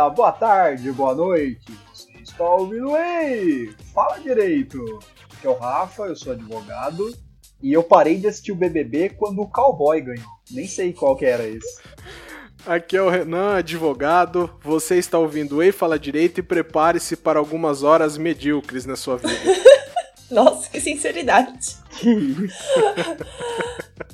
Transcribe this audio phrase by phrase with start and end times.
[0.00, 1.60] Dia, boa tarde, boa noite.
[1.92, 3.70] Você está ouvindo aí?
[3.92, 4.78] Fala direito.
[5.30, 7.14] Aqui é o Rafa, eu sou advogado.
[7.62, 10.26] E eu parei de assistir o BBB quando o cowboy ganhou.
[10.50, 11.82] Nem sei qual que era esse.
[12.66, 14.50] Aqui é o Renan, advogado.
[14.62, 19.34] Você está ouvindo Ei Fala Direito e prepare-se para algumas horas medíocres na sua vida.
[20.30, 21.76] Nossa, que sinceridade.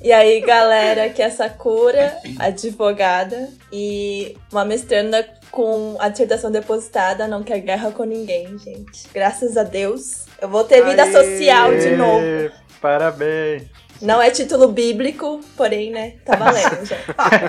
[0.02, 5.22] e aí, galera, que é Sakura, advogada e uma mestranda
[5.56, 9.08] com a dissertação depositada, não quer guerra com ninguém, gente.
[9.10, 10.26] Graças a Deus.
[10.38, 12.52] Eu vou ter vida Aê, social de novo.
[12.78, 13.62] Parabéns.
[14.02, 16.98] Não é título bíblico, porém, né, tá valendo já.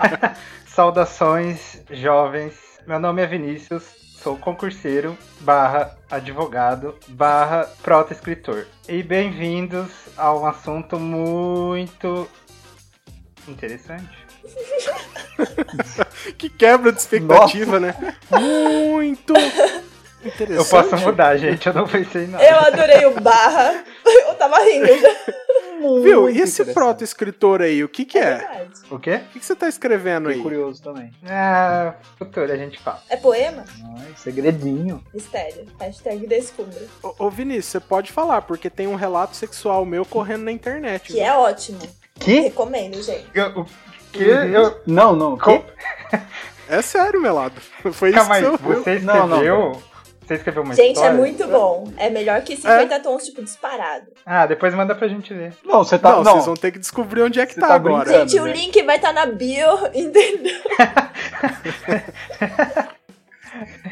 [0.66, 2.54] Saudações, jovens.
[2.88, 3.84] Meu nome é Vinícius,
[4.24, 8.68] sou concurseiro, barra advogado, barra proto-escritor.
[8.88, 12.26] E bem-vindos a um assunto muito
[13.50, 14.27] interessante.
[16.38, 17.96] que quebra de expectativa, né?
[18.30, 19.34] Muito
[20.26, 20.52] interessante.
[20.58, 22.44] Eu posso mudar, gente, eu não pensei em nada.
[22.44, 23.84] Eu adorei o barra.
[24.06, 25.10] Eu tava rindo já.
[26.02, 26.28] Viu?
[26.30, 28.38] E esse proto-escritor aí, o que que é?
[28.38, 28.70] verdade.
[28.90, 29.16] O quê?
[29.16, 30.44] O que, que você tá escrevendo Fiquei aí?
[30.44, 31.12] curioso também.
[31.30, 33.00] Ah, futuro a gente fala.
[33.10, 33.64] É poema?
[34.00, 35.04] Ai, segredinho.
[35.14, 35.66] Mistério.
[35.80, 36.82] Hashtag descubra.
[37.04, 41.14] Ô, ô, Vinícius, você pode falar, porque tem um relato sexual meu correndo na internet.
[41.14, 41.80] Que é ótimo.
[42.20, 42.40] Que?
[42.40, 43.28] Recomendo, gente.
[43.36, 43.68] Eu-
[44.08, 44.24] O que?
[44.24, 44.82] Eu...
[44.86, 45.38] Não, não.
[45.38, 46.18] Co- Que?
[46.70, 47.56] É sério, Melado.
[47.94, 49.38] Foi isso Calma aí, que você você Não, não.
[49.38, 49.82] escreveu?
[50.28, 51.14] Você escreveu uma Gente, história?
[51.14, 51.90] é muito bom.
[51.96, 54.08] É melhor que 50 tons, tipo, disparado.
[54.26, 55.54] Ah, depois manda pra gente ver.
[55.64, 56.12] Não, você tá.
[56.12, 58.10] Não, Não, vocês vão ter que descobrir onde é que Você tá, tá agora.
[58.12, 58.52] Gente, o né?
[58.52, 60.60] link vai estar na bio, entendeu?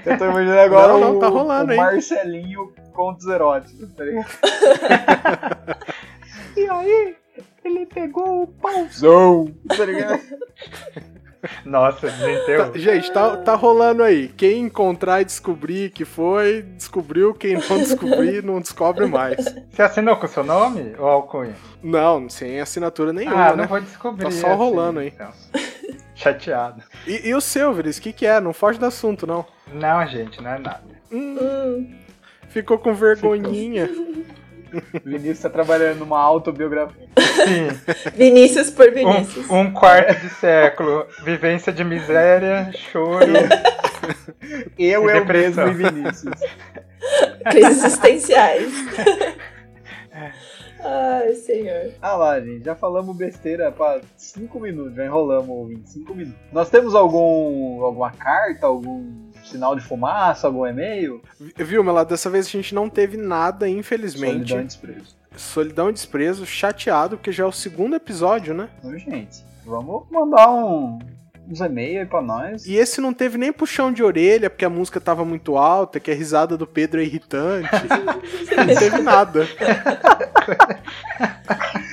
[0.06, 1.80] Eu tô imaginando agora Não, não, o, tá rolando, o hein?
[1.80, 4.28] Marcelinho contos eróticos, tá ligado?
[6.58, 7.16] e aí,
[7.66, 10.22] ele pegou o pauzão, tá ligado?
[11.64, 12.72] Nossa, desenterrou.
[12.72, 14.30] Tá- gente, tá, tá rolando aí.
[14.30, 17.34] Quem encontrar e descobrir que foi, descobriu.
[17.34, 19.46] Quem não descobrir, não descobre mais.
[19.70, 21.56] Você assinou com o seu nome ou alcunha?
[21.84, 23.62] Não, sem assinatura nenhuma, ah, né?
[23.64, 24.24] não vou descobrir.
[24.24, 25.10] Tá só rolando aí.
[25.10, 25.32] então.
[26.16, 26.82] Chateado.
[27.06, 28.40] E, e o seu, Vinícius, o que, que é?
[28.40, 29.46] Não foge do assunto, não.
[29.72, 30.84] Não, gente, não é nada.
[31.12, 31.94] Hum,
[32.50, 33.90] ficou com vergonhinha.
[35.06, 37.08] Vinícius tá trabalhando numa autobiografia.
[37.18, 37.68] Sim,
[38.16, 39.50] Vinícius por Vinícius.
[39.50, 41.06] um, um quarto de século.
[41.24, 43.26] Vivência de miséria, choro.
[44.78, 45.74] Eu, E eu depressão.
[45.74, 46.40] mesmo e Vinícius.
[47.50, 48.72] Crises existenciais.
[50.84, 51.94] Ai, senhor.
[52.02, 56.40] Ah lá, gente, já falamos besteira pra 5 minutos, já enrolamos ouvinte, 5 minutos.
[56.52, 61.22] Nós temos algum alguma carta, algum sinal de fumaça, algum e-mail?
[61.58, 62.10] Viu, Melado?
[62.10, 64.50] Dessa vez a gente não teve nada, infelizmente.
[64.50, 65.16] Solidão e desprezo.
[65.36, 68.70] Solidão e desprezo, chateado, porque já é o segundo episódio, né?
[68.80, 71.00] Então, gente, vamos mandar um,
[71.50, 72.66] uns e-mails aí pra nós.
[72.66, 76.12] E esse não teve nem puxão de orelha, porque a música tava muito alta, que
[76.12, 77.70] a risada do Pedro é irritante.
[78.58, 79.48] não teve nada.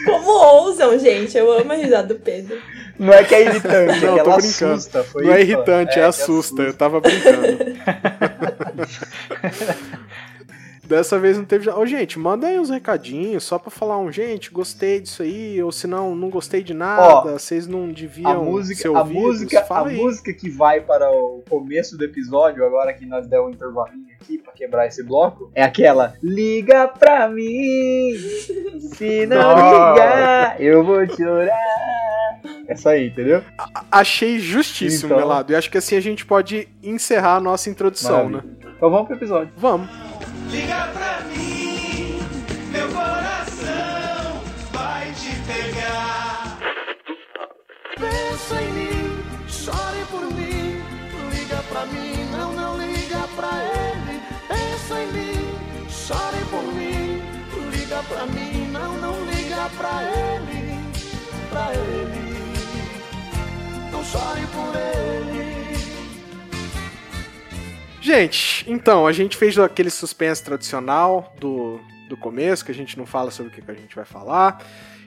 [0.04, 1.36] Como ousam, gente?
[1.36, 2.58] Eu amo a risada do Pedro.
[2.98, 4.72] Não é que é irritante, Não, é que tô ela brincando.
[4.74, 5.04] assusta.
[5.04, 5.56] Foi não é isso, ó.
[5.56, 6.62] irritante, é, que assusta.
[6.62, 7.58] Eu tava brincando.
[10.92, 11.70] Dessa vez não teve.
[11.70, 15.72] Ô, gente, manda aí uns recadinhos só pra falar um, gente, gostei disso aí, ou
[15.72, 19.66] se não, não gostei de nada, vocês não A deviam ser música, a ouvidos, música,
[19.70, 19.96] a aí.
[19.96, 24.36] música que vai para o começo do episódio, agora que nós demos um intervalinho aqui
[24.36, 28.12] pra quebrar esse bloco, é aquela Liga pra mim,
[28.94, 29.92] se não Nossa.
[29.92, 31.56] ligar, eu vou chorar.
[32.68, 33.42] Essa aí, entendeu?
[33.90, 35.16] Achei justíssimo, Então.
[35.18, 35.52] Melado.
[35.52, 38.36] E acho que assim a gente pode encerrar a nossa introdução, né?
[38.42, 38.72] Maravilha.
[38.76, 39.52] Então vamos pro episódio.
[39.56, 39.88] Vamos.
[40.52, 42.20] Liga pra mim,
[42.70, 46.58] meu coração vai te pegar.
[47.98, 50.82] Pensa em mim, chore por mim,
[51.34, 54.20] liga pra mim, não, não liga pra ele.
[54.46, 55.56] Pensa em mim,
[55.88, 57.22] chore por mim,
[57.70, 60.78] liga pra mim, não, não liga pra ele,
[61.48, 62.42] pra ele.
[63.90, 65.61] Não chore por ele.
[68.02, 73.06] Gente, então, a gente fez aquele suspense tradicional do, do começo, que a gente não
[73.06, 74.60] fala sobre o que, que a gente vai falar.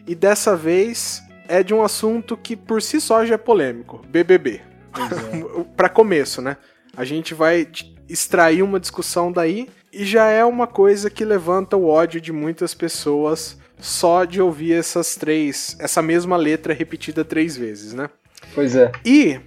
[0.08, 4.62] E dessa vez é de um assunto que por si só já é polêmico: BBB.
[5.76, 6.56] Pra começo, né?
[6.96, 7.68] A gente vai
[8.08, 12.74] extrair uma discussão daí e já é uma coisa que levanta o ódio de muitas
[12.74, 18.10] pessoas só de ouvir essas três, essa mesma letra repetida três vezes, né?
[18.54, 18.90] Pois é.
[19.04, 19.42] E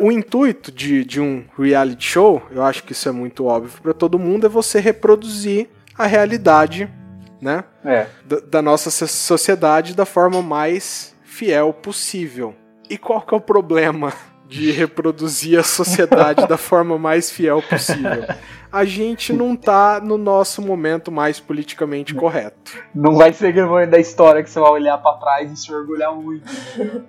[0.00, 3.92] o intuito de, de um reality show, eu acho que isso é muito óbvio para
[3.94, 6.88] todo mundo, é você reproduzir a realidade,
[7.40, 8.06] né, É.
[8.24, 12.54] da, da nossa so- sociedade da forma mais fiel possível.
[12.88, 14.12] E qual que é o problema
[14.48, 18.24] de reproduzir a sociedade da forma mais fiel possível.
[18.72, 22.72] A gente não tá no nosso momento mais politicamente correto.
[22.94, 26.14] Não vai ser momento da história que você vai olhar pra trás e se orgulhar
[26.14, 26.46] muito.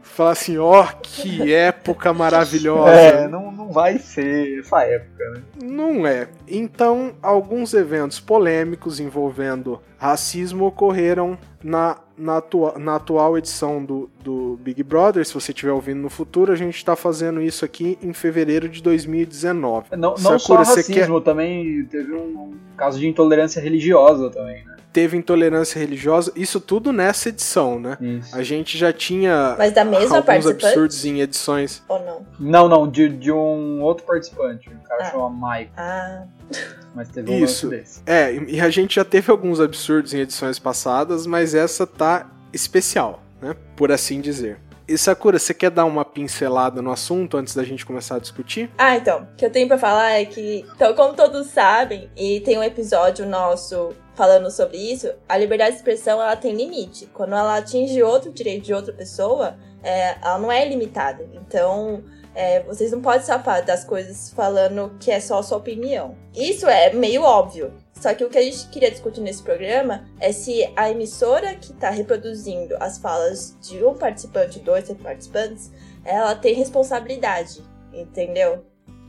[0.01, 2.91] Falar assim, ó, que época maravilhosa.
[2.91, 5.41] É, não, não vai ser essa época, né?
[5.61, 6.27] Não é.
[6.47, 14.57] Então, alguns eventos polêmicos envolvendo racismo ocorreram na, na, atua- na atual edição do, do
[14.61, 15.25] Big Brother.
[15.25, 18.81] Se você estiver ouvindo no futuro, a gente está fazendo isso aqui em fevereiro de
[18.81, 19.87] 2019.
[19.91, 24.75] Não, não só Sakura, você racismo, também teve um caso de intolerância religiosa também, né?
[24.91, 27.95] Teve intolerância religiosa, isso tudo nessa edição, né?
[28.01, 28.35] Isso.
[28.35, 31.83] A gente já tinha Mas da mesma alguns absurdos em edições.
[31.87, 32.25] Ou não?
[32.39, 34.67] Não, não, de, de um outro participante.
[34.67, 35.11] O cara Ah.
[35.11, 36.23] chama Mike, Ah,
[36.93, 37.67] mas teve um Isso.
[37.67, 38.01] lance desse.
[38.05, 43.23] É, e a gente já teve alguns absurdos em edições passadas, mas essa tá especial,
[43.41, 43.55] né?
[43.75, 44.59] Por assim dizer.
[44.87, 48.71] E Sakura, você quer dar uma pincelada no assunto antes da gente começar a discutir?
[48.75, 52.39] Ah, então, o que eu tenho pra falar é que, então, como todos sabem, e
[52.39, 57.07] tem um episódio nosso falando sobre isso, a liberdade de expressão ela tem limite.
[57.13, 61.23] Quando ela atinge outro direito de outra pessoa, é, ela não é ilimitada.
[61.33, 62.03] Então,
[62.35, 66.15] é, vocês não podem safar das coisas falando que é só a sua opinião.
[66.35, 67.73] Isso é meio óbvio.
[67.93, 71.73] Só que o que a gente queria discutir nesse programa é se a emissora que
[71.73, 75.69] está reproduzindo as falas de um participante, dois participantes,
[76.05, 77.61] ela tem responsabilidade,
[77.93, 78.63] entendeu?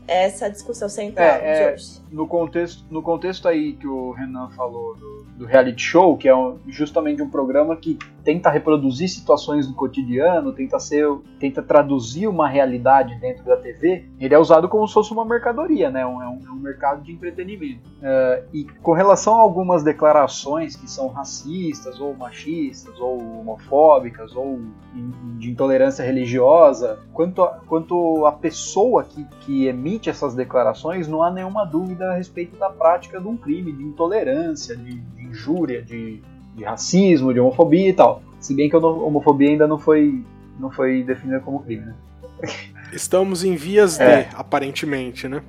[0.07, 1.67] Essa é a discussão central É, é.
[1.67, 2.00] de hoje.
[2.11, 6.35] No contexto, no contexto aí que o Renan falou do, do reality show, que é
[6.35, 11.07] um- justamente um programa que tenta reproduzir situações do cotidiano, tenta ser,
[11.39, 15.89] tenta traduzir uma realidade dentro da TV, ele é usado como se fosse uma mercadoria,
[15.89, 16.05] né?
[16.05, 17.79] Um- é, um, é um mercado de entretenimento.
[18.03, 24.59] É, e com relação a algumas declarações que são racistas, ou machistas, ou homofóbicas, ou
[25.39, 31.31] de intolerância religiosa, quanto a, quanto a pessoa que, que emite essas declarações, não há
[31.31, 36.21] nenhuma dúvida a respeito da prática de um crime, de intolerância, de, de injúria, de,
[36.55, 38.21] de racismo, de homofobia e tal.
[38.39, 40.23] Se bem que a homofobia ainda não foi,
[40.59, 41.95] não foi definida como crime, né?
[42.91, 44.23] Estamos em vias É.
[44.23, 45.41] de, aparentemente, né?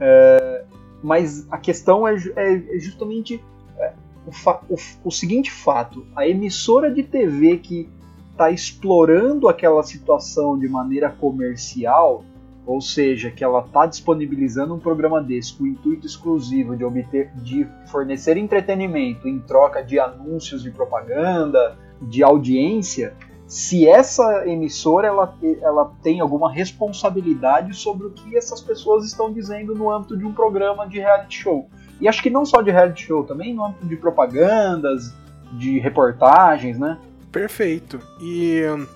[1.02, 3.42] Mas a questão é, é- é justamente
[3.78, 3.92] é,
[4.26, 7.88] o, o o seguinte fato: a emissora de TV que
[8.30, 12.24] está explorando aquela situação de maneira comercial,
[12.64, 17.30] ou seja, que ela está disponibilizando um programa desse com o intuito exclusivo de obter,
[17.36, 23.14] de fornecer entretenimento em troca de anúncios de propaganda, de audiência,
[23.46, 29.74] se essa emissora ela, ela tem alguma responsabilidade sobre o que essas pessoas estão dizendo
[29.74, 31.68] no âmbito de um programa de reality show.
[32.00, 35.12] E acho que não só de reality show, também no âmbito de propagandas,
[35.52, 36.98] de reportagens, né?
[37.30, 38.00] Perfeito.
[38.20, 38.62] E.
[38.64, 38.86] hum,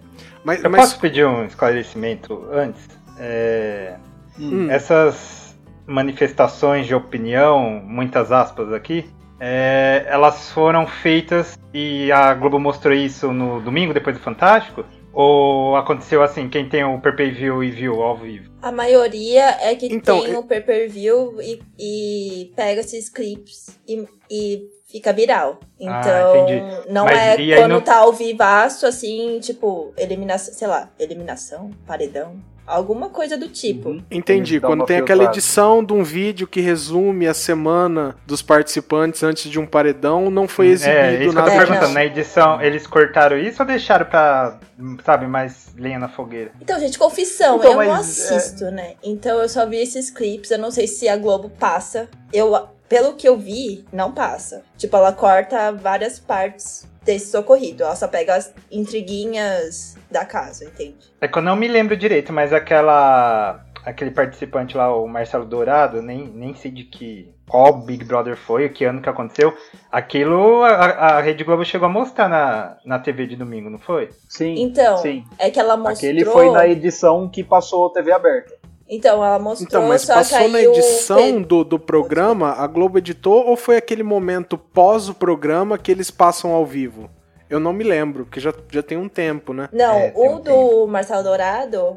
[0.43, 2.89] Mas, Eu mas posso pedir um esclarecimento antes?
[3.19, 3.97] É,
[4.39, 9.09] hum, Essas manifestações de opinião, muitas aspas aqui,
[9.39, 14.85] é, elas foram feitas e a Globo mostrou isso no domingo, depois do Fantástico?
[15.13, 18.51] Ou aconteceu assim, quem tem o pay-per-view e viu ao vivo?
[18.61, 24.07] A maioria é que Então, tem eu- o pay-per-view e, e pega esses clips e,
[24.31, 25.59] e fica viral.
[25.63, 26.63] Ah, Então, entendi.
[26.93, 32.37] não Mas é quando no- tá ao vivaço, assim, tipo, eliminação, sei lá, eliminação, paredão,
[32.67, 33.91] alguma coisa do tipo.
[33.91, 34.03] Uhum.
[34.11, 34.61] entendi.
[34.61, 39.59] Quando tem aquela edição de um vídeo que resume a semana dos participantes antes de
[39.59, 41.93] um paredão, não foi exibido é, isso que eu tô nada É, perguntando.
[41.93, 44.59] Na edição, eles cortaram isso ou deixaram pra,
[45.05, 46.51] sabe, mais lenha na fogueira?
[46.61, 48.95] Então, gente, confissão, Então, eu não mas, assisto, né?
[49.03, 52.09] Então eu só vi esses clipes, eu não sei se a Globo passa.
[52.33, 54.63] Eu, pelo que eu vi, não passa.
[54.77, 57.85] Tipo, ela corta várias partes desse socorrido.
[57.85, 61.07] Ela só pega as intriguinhas da casa, entende?
[61.21, 63.63] É que eu não me lembro direito, mas aquela.
[63.85, 67.33] Aquele participante lá, o Marcelo Dourado, nem, nem sei de que.
[67.49, 69.57] Qual Big Brother foi, que ano que aconteceu.
[69.93, 74.11] Aquilo a, a Rede Globo chegou a mostrar na, na TV de domingo, não foi?
[74.29, 74.57] Sim.
[74.59, 75.25] Então, sim.
[75.39, 76.11] é que ela mostrou.
[76.11, 78.56] Aquele foi na edição que passou TV aberta.
[78.89, 82.99] Então, ela mostrou, Então, mas passou na o edição Pedro- do, do programa, a Globo
[82.99, 87.11] editou, ou foi aquele momento pós o programa que eles passam ao vivo?
[87.51, 89.69] Eu não me lembro, porque já, já tem um tempo, né?
[89.73, 91.97] Não, É, o um do Marcelo Dourado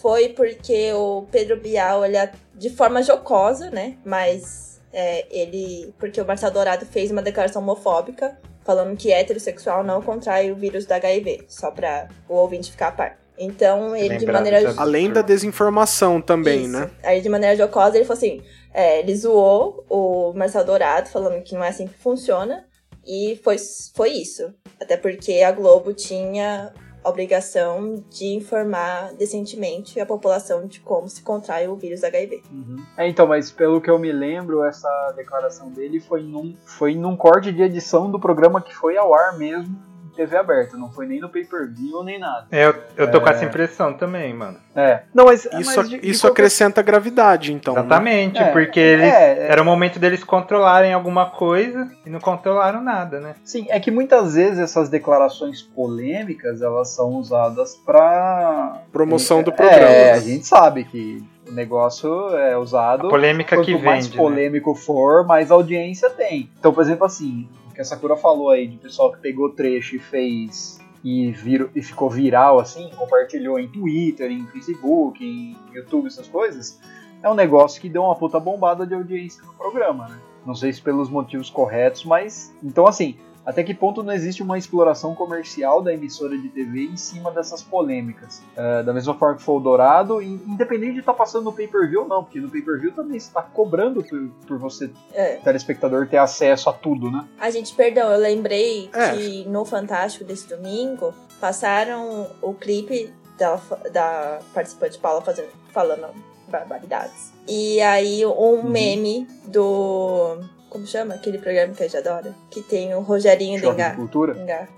[0.00, 3.96] foi porque o Pedro Bial, ele é de forma jocosa, né?
[4.04, 5.92] Mas é, ele.
[5.98, 10.86] Porque o Marcelo Dourado fez uma declaração homofóbica, falando que heterossexual não contrai o vírus
[10.86, 13.18] da HIV, só pra o ouvinte ficar a par.
[13.38, 14.74] Então, ele de Lembrar maneira.
[14.76, 16.72] Além da desinformação também, Isso.
[16.72, 16.90] né?
[17.02, 21.54] Aí, de maneira jocosa, ele falou assim: é, ele zoou o Marcelo Dourado, falando que
[21.54, 22.64] não é assim que funciona.
[23.06, 23.56] E foi,
[23.94, 24.54] foi isso.
[24.80, 26.72] Até porque a Globo tinha
[27.04, 32.42] obrigação de informar decentemente a população de como se contrai o vírus HIV.
[32.50, 32.76] Uhum.
[32.96, 37.14] É, então, mas pelo que eu me lembro, essa declaração dele foi num, foi num
[37.14, 41.20] corte de edição do programa que foi ao ar mesmo TV aberta, não foi nem
[41.20, 42.46] no pay-per-view nem nada.
[42.50, 43.20] É, eu, eu tô É.
[43.20, 44.56] com essa impressão também, mano.
[44.74, 45.02] É.
[45.14, 47.74] Não, mas Isso, mas de- de isso qualquer- acrescenta gravidade, então.
[47.74, 47.80] né?
[47.80, 49.04] Exatamente, É, porque eles.
[49.12, 49.46] é, é.
[49.50, 53.34] Era o momento deles controlarem alguma coisa e não controlaram nada, né?
[53.44, 59.84] Sim, é que muitas vezes essas declarações polêmicas elas são usadas para Promoção do programa.
[59.84, 64.16] É, a gente sabe que o negócio é usado A polêmica quanto que mais vende.
[64.16, 64.22] né?
[64.22, 66.48] polêmico for, mais audiência tem.
[66.58, 69.98] Então, por exemplo, assim, que a Sakura falou aí de pessoal que pegou trecho e
[69.98, 76.26] fez e, virou, e ficou viral, assim, compartilhou em Twitter, em Facebook, em YouTube, essas
[76.26, 76.80] coisas,
[77.22, 80.18] é um negócio que deu uma puta bombada de audiência no programa, né?
[80.46, 82.54] Não sei se pelos motivos corretos, mas.
[82.62, 86.96] Então, assim, até que ponto não existe uma exploração comercial da emissora de TV em
[86.96, 88.42] cima dessas polêmicas?
[88.56, 92.02] É, da mesma forma que foi o Dourado, in- independente de estar passando no pay-per-view
[92.02, 95.36] ou não, porque no pay-per-view também está cobrando por, por você, É.
[95.36, 97.24] telespectador, ter acesso a tudo, né?
[97.38, 99.16] A gente, perdão, eu lembrei É.
[99.16, 103.60] que no Fantástico desse domingo passaram o clipe da,
[103.92, 106.06] da participante Paula fazendo, falando
[106.48, 107.32] barbaridades.
[107.48, 108.70] E aí um Uhum.
[108.70, 110.38] meme do.
[110.74, 111.14] Como chama?
[111.14, 112.34] Aquele programa que a gente adora?
[112.50, 113.94] Que tem o Rogerinho Choque de Dengar.
[113.94, 114.34] cultura.
[114.34, 114.68] Dengar.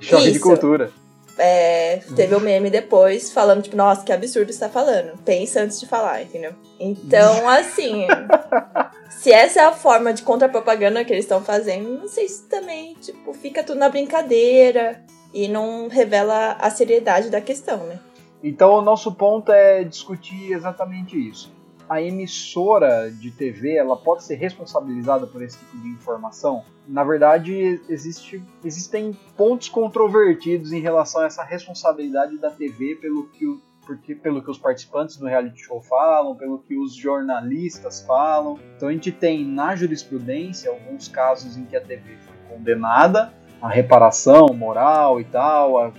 [0.00, 0.40] Choque de Isso.
[0.40, 0.90] cultura.
[1.36, 5.14] É, teve o meme depois falando, tipo, nossa, que absurdo você tá falando.
[5.26, 6.54] Pensa antes de falar, entendeu?
[6.80, 8.06] Então, assim.
[9.10, 12.94] se essa é a forma de contra-propaganda que eles estão fazendo, não sei se também,
[12.94, 18.00] tipo, fica tudo na brincadeira e não revela a seriedade da questão, né?
[18.42, 21.54] Então, o nosso ponto é discutir exatamente isso.
[21.88, 26.64] A emissora de TV ela pode ser responsabilizada por esse tipo de informação?
[26.86, 33.44] Na verdade, existe, existem pontos controvertidos em relação a essa responsabilidade da TV pelo que,
[33.86, 38.58] porque, pelo que os participantes do reality show falam, pelo que os jornalistas falam.
[38.76, 43.68] Então, a gente tem na jurisprudência alguns casos em que a TV foi condenada a
[43.68, 45.92] reparação moral e tal, a,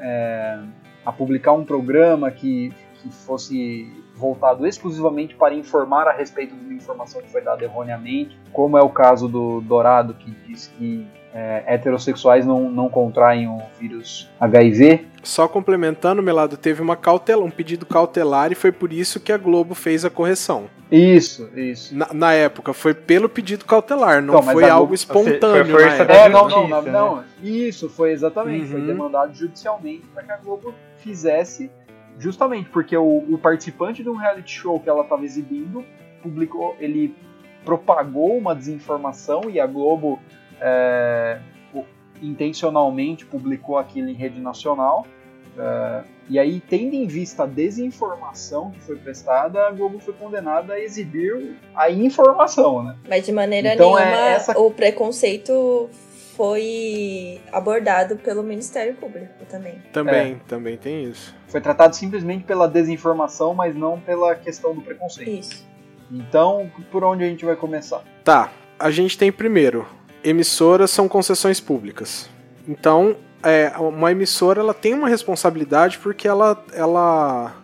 [0.00, 0.60] é,
[1.04, 2.72] a publicar um programa que,
[3.02, 8.38] que fosse voltado exclusivamente para informar a respeito de uma informação que foi dada erroneamente,
[8.52, 13.58] como é o caso do Dourado, que diz que é, heterossexuais não, não contraem o
[13.80, 15.06] vírus HIV.
[15.22, 19.38] Só complementando, Melado, teve uma cautela, um pedido cautelar e foi por isso que a
[19.38, 20.64] Globo fez a correção.
[20.90, 21.96] Isso, isso.
[21.96, 25.64] Na, na época, foi pelo pedido cautelar, não Então, foi algo Globo- espontâneo.
[25.72, 26.26] foi força na da época.
[26.26, 26.90] É, não, não, não, né?
[26.90, 27.24] não.
[27.42, 28.66] Isso, foi exatamente.
[28.66, 28.86] Foi Uhum.
[28.86, 31.70] demandado judicialmente para que a Globo fizesse,
[32.18, 35.84] justamente porque o, o participante de um reality show que ela estava exibindo
[36.22, 37.14] publicou, ele
[37.64, 40.18] propagou uma desinformação e a Globo
[40.60, 41.38] é,
[42.20, 45.06] intencionalmente publicou aquilo em rede nacional.
[45.58, 50.74] é, e aí, tendo em vista a desinformação que foi prestada, a Globo foi condenada
[50.74, 52.96] a exibir a informação, né?
[53.08, 55.90] Mas de maneira Então, é nenhuma essa- o preconceito
[56.36, 59.82] foi abordado pelo Ministério Público também.
[59.92, 61.34] Também, também tem isso.
[61.48, 65.30] Foi tratado simplesmente pela desinformação, mas não pela questão do preconceito.
[65.30, 65.66] Isso.
[66.10, 68.02] Então, por onde a gente vai começar?
[68.24, 69.86] Tá, a gente tem primeiro,
[70.22, 72.28] emissoras são concessões públicas.
[72.68, 77.54] Então, é, uma emissora ela tem uma responsabilidade porque ela, ela,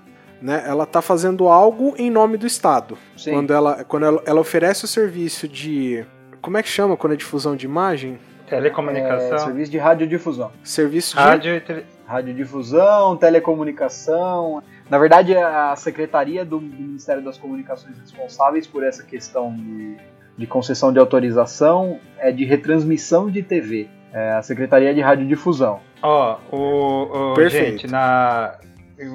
[0.43, 2.99] né, ela tá fazendo algo em nome do Estado.
[3.17, 3.33] Sim.
[3.33, 6.05] Quando, ela, quando ela, ela oferece o serviço de.
[6.41, 8.19] Como é que chama quando é difusão de imagem?
[8.49, 10.51] É, Telecomunicação, serviço de radiodifusão.
[10.63, 11.23] Serviço de.
[11.23, 11.85] rádio e tele...
[12.07, 14.63] Radiodifusão, telecomunicação.
[14.89, 19.97] Na verdade, é a Secretaria do, Ministério das Comunicações responsáveis por essa questão de,
[20.37, 23.89] de concessão de autorização é de retransmissão de TV.
[24.13, 25.81] É a Secretaria de Radiodifusão.
[26.03, 27.83] Ó, o, o- Perfeito.
[27.83, 28.55] gente, na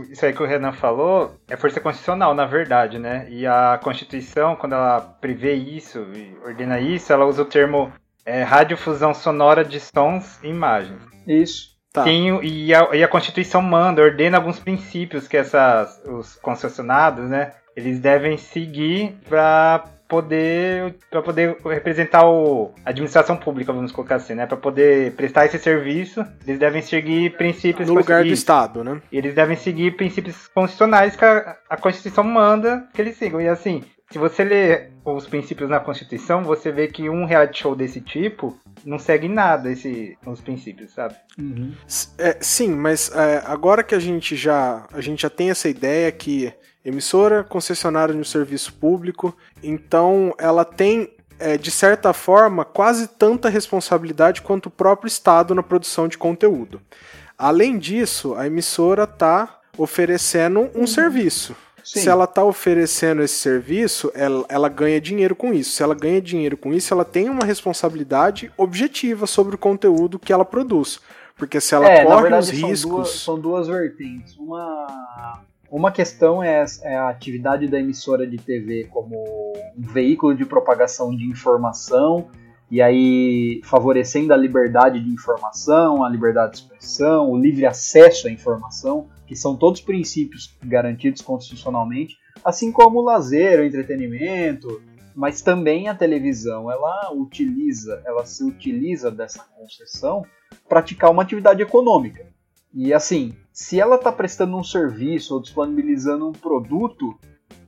[0.10, 3.28] isso aí que o Renan falou é força constitucional, na verdade, né?
[3.30, 7.92] E a Constituição, quando ela prevê isso e ordena isso, ela usa o termo
[8.26, 11.02] é, radiodifusão sonora de sons e imagens.
[11.28, 11.74] Isso.
[11.92, 12.04] Tá.
[12.04, 17.52] Tem e, a, e a Constituição manda, ordena alguns princípios que essas, os concessionados, né,
[17.76, 24.34] eles devem seguir para poder para poder representar o, a administração pública, vamos colocar assim,
[24.34, 28.30] né, para poder prestar esse serviço, eles devem seguir princípios No lugar do.
[28.30, 29.00] Estado, né?
[29.12, 33.40] Eles devem seguir princípios constitucionais que a, a Constituição manda que eles sigam.
[33.40, 37.76] E assim, se você lê os princípios na Constituição, você vê que um reality show
[37.76, 38.56] desse tipo
[38.86, 41.16] não segue nada esse, os princípios, sabe?
[41.88, 45.68] S- é, sim, mas é, agora que a gente já a gente já tem essa
[45.68, 46.54] ideia que
[46.86, 53.50] emissora concessionária de um serviço público, então ela tem é, de certa forma quase tanta
[53.50, 56.80] responsabilidade quanto o próprio Estado na produção de conteúdo.
[57.36, 61.56] Além disso, a emissora tá oferecendo um serviço.
[61.84, 62.00] Sim.
[62.02, 65.72] Se ela tá oferecendo esse serviço, ela, ela ganha dinheiro com isso.
[65.72, 70.32] Se ela ganha dinheiro com isso, ela tem uma responsabilidade objetiva sobre o conteúdo que
[70.32, 71.00] ela produz.
[71.36, 72.92] Porque se ela É, corre verdade, os são riscos.
[72.92, 74.38] duas, são duas vertentes.
[74.38, 79.16] Uma, uma questão é, é a atividade da emissora de TV como
[79.78, 82.28] um veículo de propagação de informação,
[82.72, 88.32] e aí favorecendo a liberdade de informação, a liberdade de expressão, o livre acesso à
[88.32, 94.82] informação, que são todos princípios garantidos constitucionalmente, assim como o lazer, o entretenimento,
[95.16, 100.24] mas também a televisão, ela utiliza, ela se utiliza dessa concessão
[100.70, 102.26] praticar uma atividade econômica.
[102.74, 107.18] E assim, se ela está prestando um serviço ou disponibilizando um produto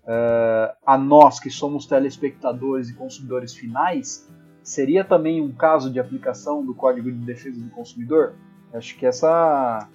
[0.08, 4.28] eh, a nós que somos telespectadores e consumidores finais,
[4.64, 8.36] seria também um caso de aplicação do Código de Defesa do Consumidor?
[8.74, 9.88] Acho que essa.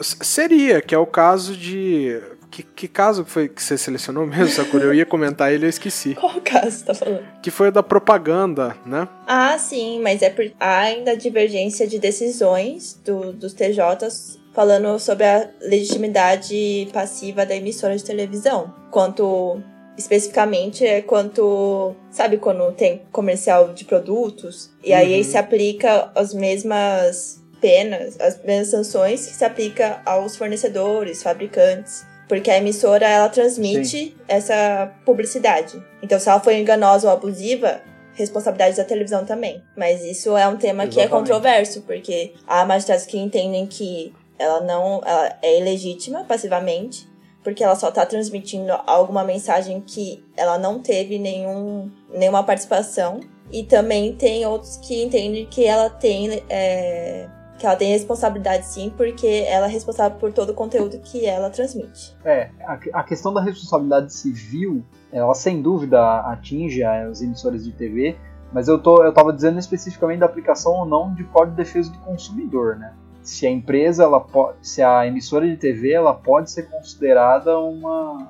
[0.00, 2.20] Seria, que é o caso de.
[2.50, 4.84] Que, que caso foi que você selecionou mesmo, Sakura?
[4.84, 6.16] Eu ia comentar ele e eu esqueci.
[6.18, 7.22] Qual o caso você tá falando?
[7.40, 9.06] Que foi o da propaganda, né?
[9.26, 10.50] Ah, sim, mas é por...
[10.58, 17.96] há ainda divergência de decisões do, dos TJs falando sobre a legitimidade passiva da emissora
[17.96, 18.74] de televisão.
[18.90, 19.62] Quanto,
[19.96, 24.70] especificamente, é quanto, sabe quando tem comercial de produtos?
[24.82, 25.24] E aí Uhum.
[25.24, 32.04] se aplica as mesmas penas, as mesmas sanções que se aplica aos fornecedores, fabricantes.
[32.28, 35.82] Porque a emissora, ela transmite essa publicidade.
[36.00, 37.82] Então, se ela for enganosa ou abusiva,
[38.14, 39.62] responsabilidade da televisão também.
[39.76, 41.28] Mas isso é um tema que é Exatamente.
[41.28, 47.08] controverso, porque há magistrados que entendem que ela não ela é ilegítima passivamente,
[47.42, 53.20] porque ela só está transmitindo alguma mensagem que ela não teve nenhum, nenhuma participação.
[53.52, 57.28] E também tem outros que entendem que ela tem é,
[57.60, 61.50] que ela tem responsabilidade sim, porque ela é responsável por todo o conteúdo que ela
[61.50, 62.16] transmite.
[62.24, 68.16] É, a, a questão da responsabilidade civil, ela sem dúvida atinge as emissoras de TV,
[68.50, 71.92] mas eu, tô, eu tava dizendo especificamente da aplicação ou não de Código de Defesa
[71.92, 72.94] do Consumidor, né?
[73.22, 74.26] Se a empresa, ela
[74.62, 78.26] se a emissora de TV, ela pode ser considerada uma,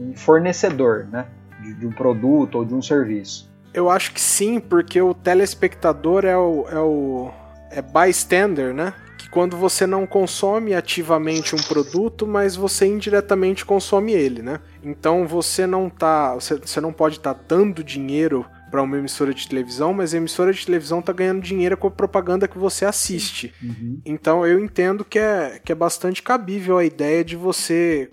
[0.00, 1.26] um fornecedor, né?
[1.60, 3.50] De, de um produto ou de um serviço.
[3.74, 6.66] Eu acho que sim, porque o telespectador é o.
[6.68, 7.30] É o
[7.70, 8.92] é bystander, né?
[9.16, 14.60] Que quando você não consome ativamente um produto, mas você indiretamente consome ele, né?
[14.82, 16.34] Então você não tá.
[16.34, 20.52] Você, você não pode estar dando dinheiro para uma emissora de televisão, mas a emissora
[20.52, 23.52] de televisão tá ganhando dinheiro com a propaganda que você assiste.
[24.04, 28.08] Então eu entendo que é, que é bastante cabível a ideia de você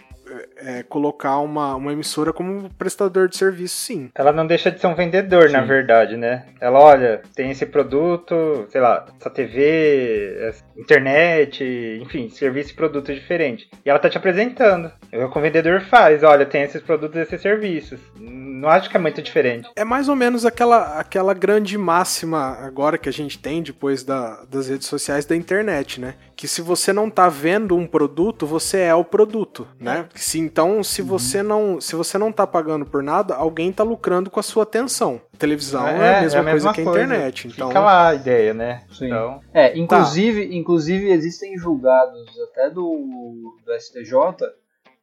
[0.58, 4.10] é, colocar uma, uma emissora como prestador de serviço, sim.
[4.16, 5.68] Ela não deixa de ser um vendedor, na Sim.
[5.68, 6.46] verdade, né?
[6.60, 11.64] Ela, olha, tem esse produto, sei lá, essa TV, essa internet,
[12.02, 13.70] enfim, serviço e produto diferente.
[13.86, 14.92] E ela tá te apresentando.
[15.12, 18.00] É o que o vendedor faz, olha, tem esses produtos e esses serviços.
[18.20, 19.70] Não acho que é muito diferente.
[19.76, 24.44] É mais ou menos aquela, aquela grande máxima agora que a gente tem depois da-
[24.50, 26.16] das redes sociais da internet, né?
[26.38, 30.08] Que se você não tá vendo um produto, você é o produto, né?
[30.14, 34.30] Se, então, se você não se você não tá pagando por nada, alguém tá lucrando
[34.30, 35.20] com a sua atenção.
[35.38, 37.48] Televisão é, a mesma coisa que a internet.
[37.48, 38.84] Então, Fica lá a ideia, né?
[38.92, 39.08] Sim.
[39.08, 44.14] Então, É, inclusive, inclusive existem julgados até do, do STJ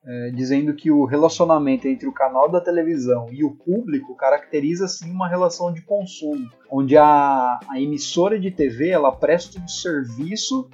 [0.06, 5.10] é, dizendo que o relacionamento entre o canal da televisão e o público caracteriza sim
[5.10, 10.68] uma relação de consumo, onde a, a emissora de TV ela presta um serviço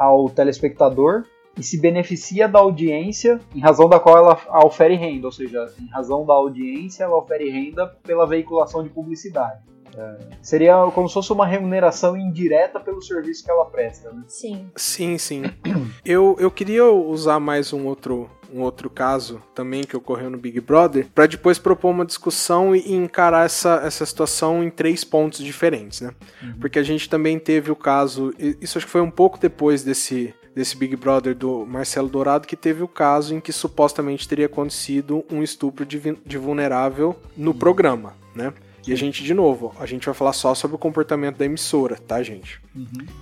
[0.00, 1.24] ao telespectador
[1.58, 5.88] e se beneficia da audiência em razão da qual ela ofere renda, ou seja, em
[5.88, 9.60] razão da audiência ela ofere renda pela veiculação de publicidade.
[9.96, 14.10] É, seria como se fosse uma remuneração indireta pelo serviço que ela presta.
[14.10, 14.22] Né?
[14.26, 14.70] Sim.
[14.76, 15.42] Sim, sim.
[16.04, 20.60] Eu, eu queria usar mais um outro, um outro caso também que ocorreu no Big
[20.60, 26.00] Brother para depois propor uma discussão e encarar essa, essa situação em três pontos diferentes,
[26.00, 26.12] né?
[26.60, 29.82] Porque a gente também teve o caso, e isso acho que foi um pouco depois
[29.82, 34.46] desse desse Big Brother do Marcelo Dourado que teve o caso em que supostamente teria
[34.46, 38.52] acontecido um estupro de, de vulnerável no programa, né?
[38.86, 41.96] E a gente, de novo, a gente vai falar só sobre o comportamento da emissora,
[41.96, 42.60] tá, gente?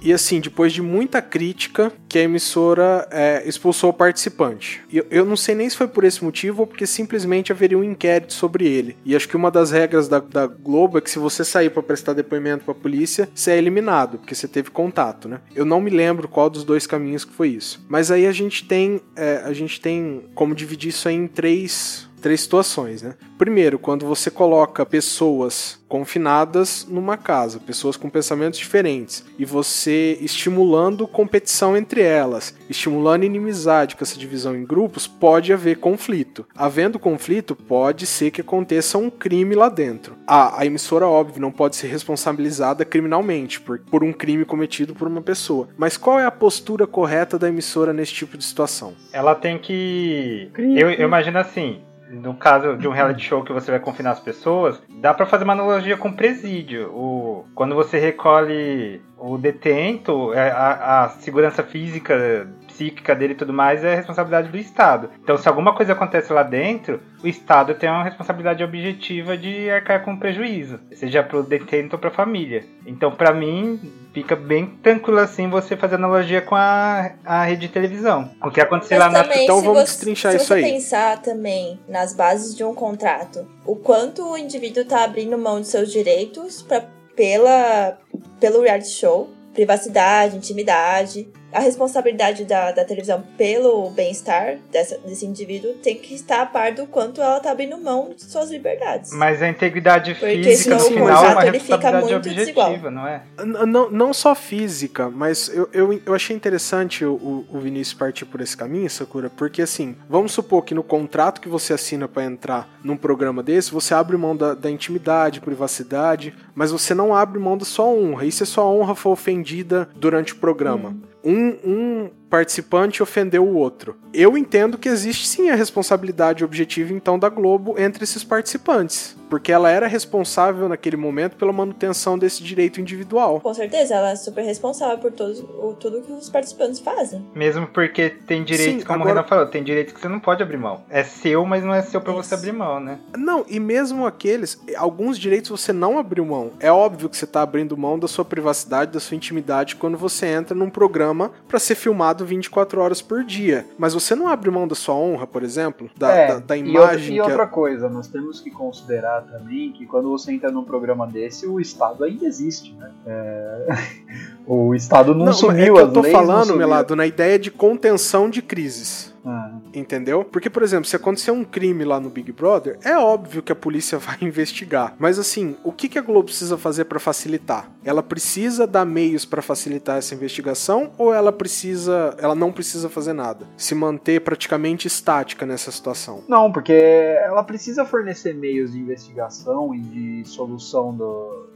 [0.03, 4.83] E assim, depois de muita crítica, que a emissora é, expulsou o participante.
[4.93, 7.85] Eu, eu não sei nem se foi por esse motivo ou porque simplesmente haveria um
[7.85, 8.97] inquérito sobre ele.
[9.05, 11.83] E acho que uma das regras da, da Globo é que se você sair pra
[11.83, 15.41] prestar depoimento pra polícia, você é eliminado, porque você teve contato, né?
[15.55, 17.85] Eu não me lembro qual dos dois caminhos que foi isso.
[17.89, 22.08] Mas aí a gente tem, é, a gente tem como dividir isso aí em três
[22.19, 23.15] três situações, né?
[23.39, 31.07] Primeiro, quando você coloca pessoas confinadas numa casa, pessoas com pensamentos diferentes, e você estimulando
[31.07, 36.47] competição entre elas, estimulando inimizade com essa divisão em grupos, pode haver conflito.
[36.55, 40.17] Havendo conflito, pode ser que aconteça um crime lá dentro.
[40.27, 45.09] A, a emissora, óbvio, não pode ser responsabilizada criminalmente por, por um crime cometido por
[45.09, 45.69] uma pessoa.
[45.77, 48.95] Mas qual é a postura correta da emissora nesse tipo de situação?
[49.13, 50.51] Ela tem que.
[50.57, 54.21] Eu, eu imagino assim, no caso de um reality show que você vai confinar as
[54.21, 56.91] pessoas, dá para fazer uma analogia com presídio.
[56.91, 63.53] O, quando você recolhe o detento, é, a, a segurança física psíquica dele e tudo
[63.53, 65.11] mais é responsabilidade do Estado.
[65.23, 70.05] Então, se alguma coisa acontece lá dentro, o Estado tem uma responsabilidade objetiva de arcar
[70.05, 72.65] com prejuízo, seja para o detento ou para a família.
[72.87, 73.81] Então, para mim,
[74.15, 78.31] fica bem tranquilo assim você fazer analogia com a, a rede de televisão.
[78.43, 79.27] O que aconteceu lá na.
[79.37, 80.63] Então, vamos destrinchar isso aí.
[80.63, 85.37] Se você pensar também nas bases de um contrato, o quanto o indivíduo está abrindo
[85.37, 86.85] mão de seus direitos pra,
[87.17, 87.99] pela,
[88.39, 95.97] pelo reality show, privacidade, intimidade, a responsabilidade da, da televisão pelo bem-estar desse indivíduo tem
[95.97, 99.13] que estar a par do quanto ela está abrindo mão de suas liberdades.
[99.13, 102.91] Mas a integridade Porque física no final é uma responsabilidade objetiva, desigual.
[102.91, 103.23] não é?
[103.67, 108.41] Não, não só física, mas eu, eu, eu achei interessante o, o Vinícius partir por
[108.41, 112.69] esse caminho, Sakura, porque assim, vamos supor que no contrato que você assina para entrar
[112.85, 117.57] num programa desse, você abre mão da, da intimidade, privacidade, mas você não abre mão
[117.57, 118.27] da sua honra.
[118.27, 120.91] E se a sua honra for ofendida durante o programa?
[120.91, 123.97] Hum um, um participante ofendeu o outro.
[124.13, 129.53] Eu entendo que existe sim a responsabilidade objetiva então da Globo entre esses participantes, porque
[129.53, 133.41] ela era responsável naquele momento pela manutenção desse direito individual.
[133.41, 137.25] Com certeza, ela é super responsável por todos, o, tudo que os participantes fazem.
[137.35, 139.11] Mesmo porque tem direitos, sim, como agora...
[139.11, 140.83] o Renan falou, tem direitos que você não pode abrir mão.
[140.89, 142.99] É seu, mas não é seu para você abrir mão, né?
[143.17, 146.53] Não, e mesmo aqueles, alguns direitos você não abriu mão.
[146.61, 150.27] É óbvio que você está abrindo mão da sua privacidade, da sua intimidade quando você
[150.27, 153.67] entra num programa para ser filmado 24 horas por dia.
[153.79, 155.91] Mas você não abre mão da sua honra, por exemplo?
[155.97, 157.17] Da, é, da, da imagem.
[157.17, 160.65] E, outra, e outra coisa, nós temos que considerar também que quando você entra num
[160.65, 162.91] programa desse, o Estado ainda existe, né?
[163.07, 163.67] É...
[164.47, 168.29] o Estado não, não sumiu, é que eu tô falando, Melado, na ideia de contenção
[168.31, 169.15] de crises.
[169.25, 169.48] Ah.
[169.75, 170.25] Entendeu?
[170.25, 173.57] Porque, por exemplo, se acontecer um crime lá no Big Brother, é óbvio que a
[173.57, 174.95] polícia vai investigar.
[174.99, 177.71] Mas assim, o que, a Globo precisa fazer para facilitar?
[177.85, 183.13] Ela precisa dar meios para facilitar essa investigação ou ela precisa, ela não precisa fazer
[183.13, 183.47] nada?
[183.57, 186.23] Se manter praticamente estática nessa situação?
[186.29, 191.48] Não, porque ela precisa fornecer meios de investigação e de solução do,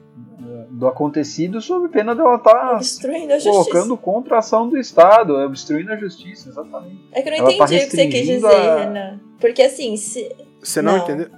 [0.70, 5.92] do acontecido sob pena de ela estar tá colocando contra a ação do Estado, obstruindo
[5.92, 6.98] a justiça, exatamente.
[7.12, 8.78] É que eu não ela tá entendi tá o que você quis dizer, a...
[8.78, 9.20] Renan.
[9.40, 10.30] Porque assim, se.
[10.62, 11.04] Você não, não.
[11.04, 11.28] entendeu?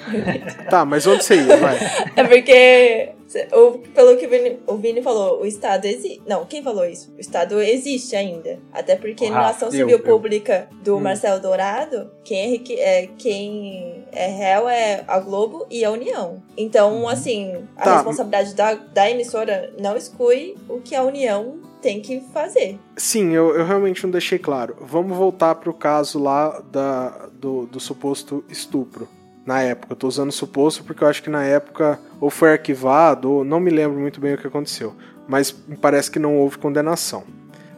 [0.70, 1.56] tá, mas onde você ia?
[1.56, 1.78] Vai.
[2.16, 3.12] É porque
[3.52, 6.22] o, pelo que o Vini, o Vini falou, o Estado existe.
[6.26, 7.12] Não, quem falou isso?
[7.16, 8.58] O Estado existe ainda.
[8.72, 11.00] Até porque ah, na ação civil eu, pública do hum.
[11.00, 16.42] Marcelo Dourado, quem é, é, quem é réu é a Globo e a União.
[16.56, 17.08] Então, uhum.
[17.08, 17.94] assim, a tá.
[17.96, 22.78] responsabilidade da, da emissora não exclui o que a União tem que fazer.
[22.96, 24.76] Sim, eu, eu realmente não deixei claro.
[24.80, 29.08] Vamos voltar pro caso lá da, do, do suposto estupro
[29.46, 29.92] na época.
[29.92, 33.60] Eu tô usando suposto porque eu acho que na época ou foi arquivado, ou não
[33.60, 34.94] me lembro muito bem o que aconteceu.
[35.28, 37.24] Mas me parece que não houve condenação.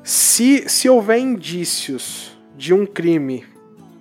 [0.03, 3.45] Se, se houver indícios de um crime,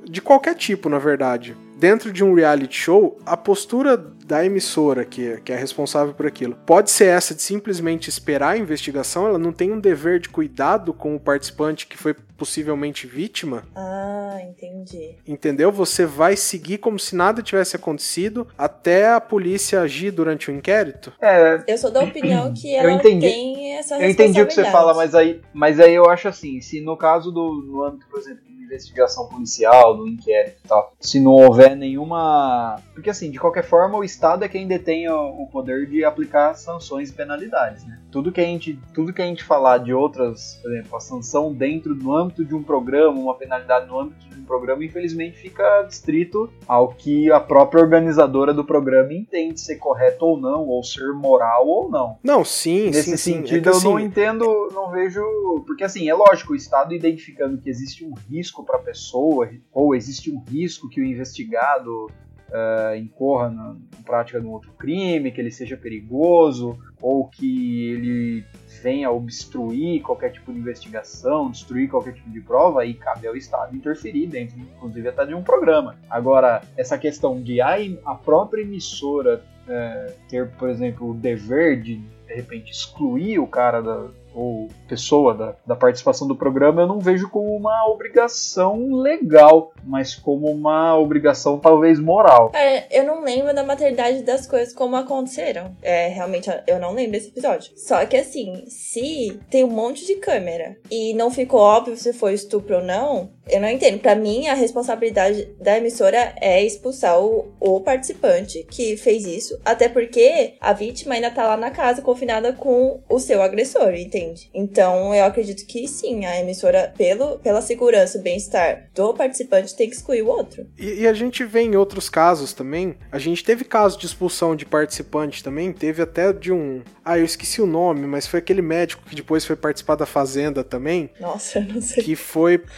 [0.03, 5.39] de qualquer tipo, na verdade, dentro de um reality show, a postura da emissora, que,
[5.41, 9.53] que é responsável por aquilo, pode ser essa de simplesmente esperar a investigação, ela não
[9.53, 13.63] tem um dever de cuidado com o participante que foi possivelmente vítima.
[13.75, 15.15] Ah, entendi.
[15.27, 15.71] Entendeu?
[15.71, 21.13] Você vai seguir como se nada tivesse acontecido até a polícia agir durante o inquérito?
[21.21, 21.63] É.
[21.67, 23.27] Eu sou da opinião que ela eu entendi.
[23.27, 26.59] tem essa Eu entendi o que você fala, mas aí, mas aí eu acho assim,
[26.61, 31.19] se no caso do no âmbito, por exemplo, investigação policial, do inquérito e tal, se
[31.19, 32.81] não houver nenhuma.
[32.93, 37.09] Porque, assim, de qualquer forma, o Estado é quem detém o poder de aplicar sanções
[37.09, 37.99] e penalidades, né?
[38.15, 41.53] Tudo que a gente, tudo que a gente falar de outras, por exemplo, a sanção
[41.53, 45.81] dentro do âmbito de um programa, uma penalidade no âmbito de um programa, infelizmente fica
[45.81, 51.11] distrito ao que a própria organizadora do programa entende ser correto ou não, ou ser
[51.11, 52.17] moral ou não.
[52.23, 53.69] Não, sim, Nesse sim, sentido, sim.
[53.69, 53.85] É eu assim...
[53.89, 55.21] não entendo, não vejo.
[55.67, 59.93] Porque, assim, é lógico, o Estado identificando que existe um risco para a pessoa, ou
[59.93, 62.07] existe um risco que o investigado
[62.55, 67.89] uh, incorra na, na prática de um outro crime, que ele seja perigoso, ou que
[67.91, 68.45] ele
[68.81, 73.75] venha obstruir qualquer tipo de investigação, destruir qualquer tipo de prova, aí cabe ao Estado
[73.75, 75.95] interferir dentro, inclusive até de um programa.
[76.09, 77.75] Agora, essa questão de a,
[78.23, 84.07] própria emissora é, ter, por exemplo, o dever de de repente excluir o cara da,
[84.35, 90.13] ou pessoa da, da participação do programa, eu não vejo como uma obrigação legal, mas
[90.15, 92.51] como uma obrigação talvez moral.
[92.53, 95.75] É, eu não lembro da maternidade das coisas como aconteceram.
[95.81, 97.71] É, realmente, eu não lembro desse episódio.
[97.77, 102.33] Só que assim, se tem um monte de câmera e não ficou óbvio se foi
[102.33, 103.99] estupro ou não, eu não entendo.
[103.99, 109.59] Para mim, a responsabilidade da emissora é expulsar o, o, participante que fez isso.
[109.63, 114.24] Até porque a vítima ainda tá lá na casa confinada com o seu agressor, entende?
[114.53, 119.89] Então, eu acredito que sim, a emissora, pelo, pela segurança e bem-estar do participante, tem
[119.89, 120.65] que excluir o outro.
[120.77, 122.95] E, e, a gente vê em outros casos também.
[123.11, 125.71] A gente teve casos de expulsão de participante também.
[125.71, 126.81] Teve até de um.
[127.03, 130.63] Ah, eu esqueci o nome, mas foi aquele médico que depois foi participar da Fazenda
[130.63, 131.09] também.
[131.19, 132.03] Nossa, eu não sei.
[132.03, 132.63] Que foi.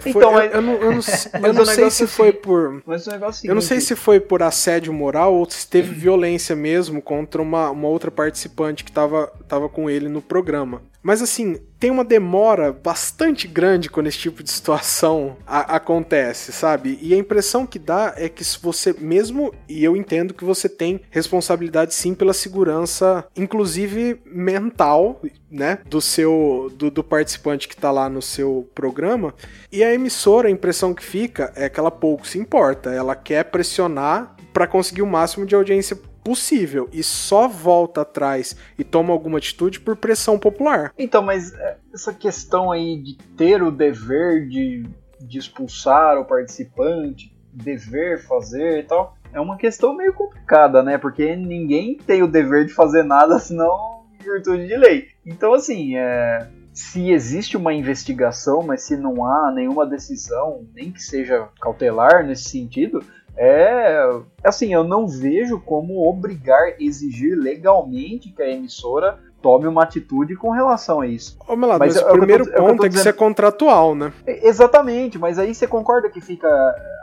[0.00, 1.00] Foi, então, eu, eu, não, eu não,
[1.42, 2.82] eu não sei se foi por.
[2.86, 5.94] Mas o negócio seguinte, eu não sei se foi por assédio moral ou se teve
[5.94, 10.82] violência mesmo contra uma, uma outra participante que tava, tava com ele no programa.
[11.02, 16.98] Mas assim, tem uma demora bastante grande quando esse tipo de situação acontece, sabe?
[17.02, 20.66] E a impressão que dá é que se você mesmo, e eu entendo que você
[20.66, 25.20] tem responsabilidade sim pela segurança, inclusive mental,
[25.50, 29.34] né, do seu do, do participante que tá lá no seu programa.
[29.70, 33.44] E a emissora, a impressão que fica é que ela pouco se importa, ela quer
[33.44, 39.38] pressionar para conseguir o máximo de audiência possível e só volta atrás e toma alguma
[39.38, 40.92] atitude por pressão popular.
[40.98, 44.86] Então, mas é, essa questão aí de ter o dever de,
[45.20, 50.96] de expulsar o participante, dever fazer e tal, é uma questão meio complicada, né?
[50.96, 55.08] Porque ninguém tem o dever de fazer nada senão em virtude de lei.
[55.26, 61.02] Então, assim, é, se existe uma investigação, mas se não há nenhuma decisão, nem que
[61.02, 63.04] seja cautelar nesse sentido,
[63.36, 64.06] é
[64.42, 70.50] assim, eu não vejo como obrigar, exigir legalmente que a emissora tome uma atitude com
[70.50, 71.36] relação a isso.
[71.46, 74.10] Ô, Melado, mas, mas o primeiro tô, ponto é que isso é contratual, né?
[74.26, 76.48] Exatamente, mas aí você concorda que fica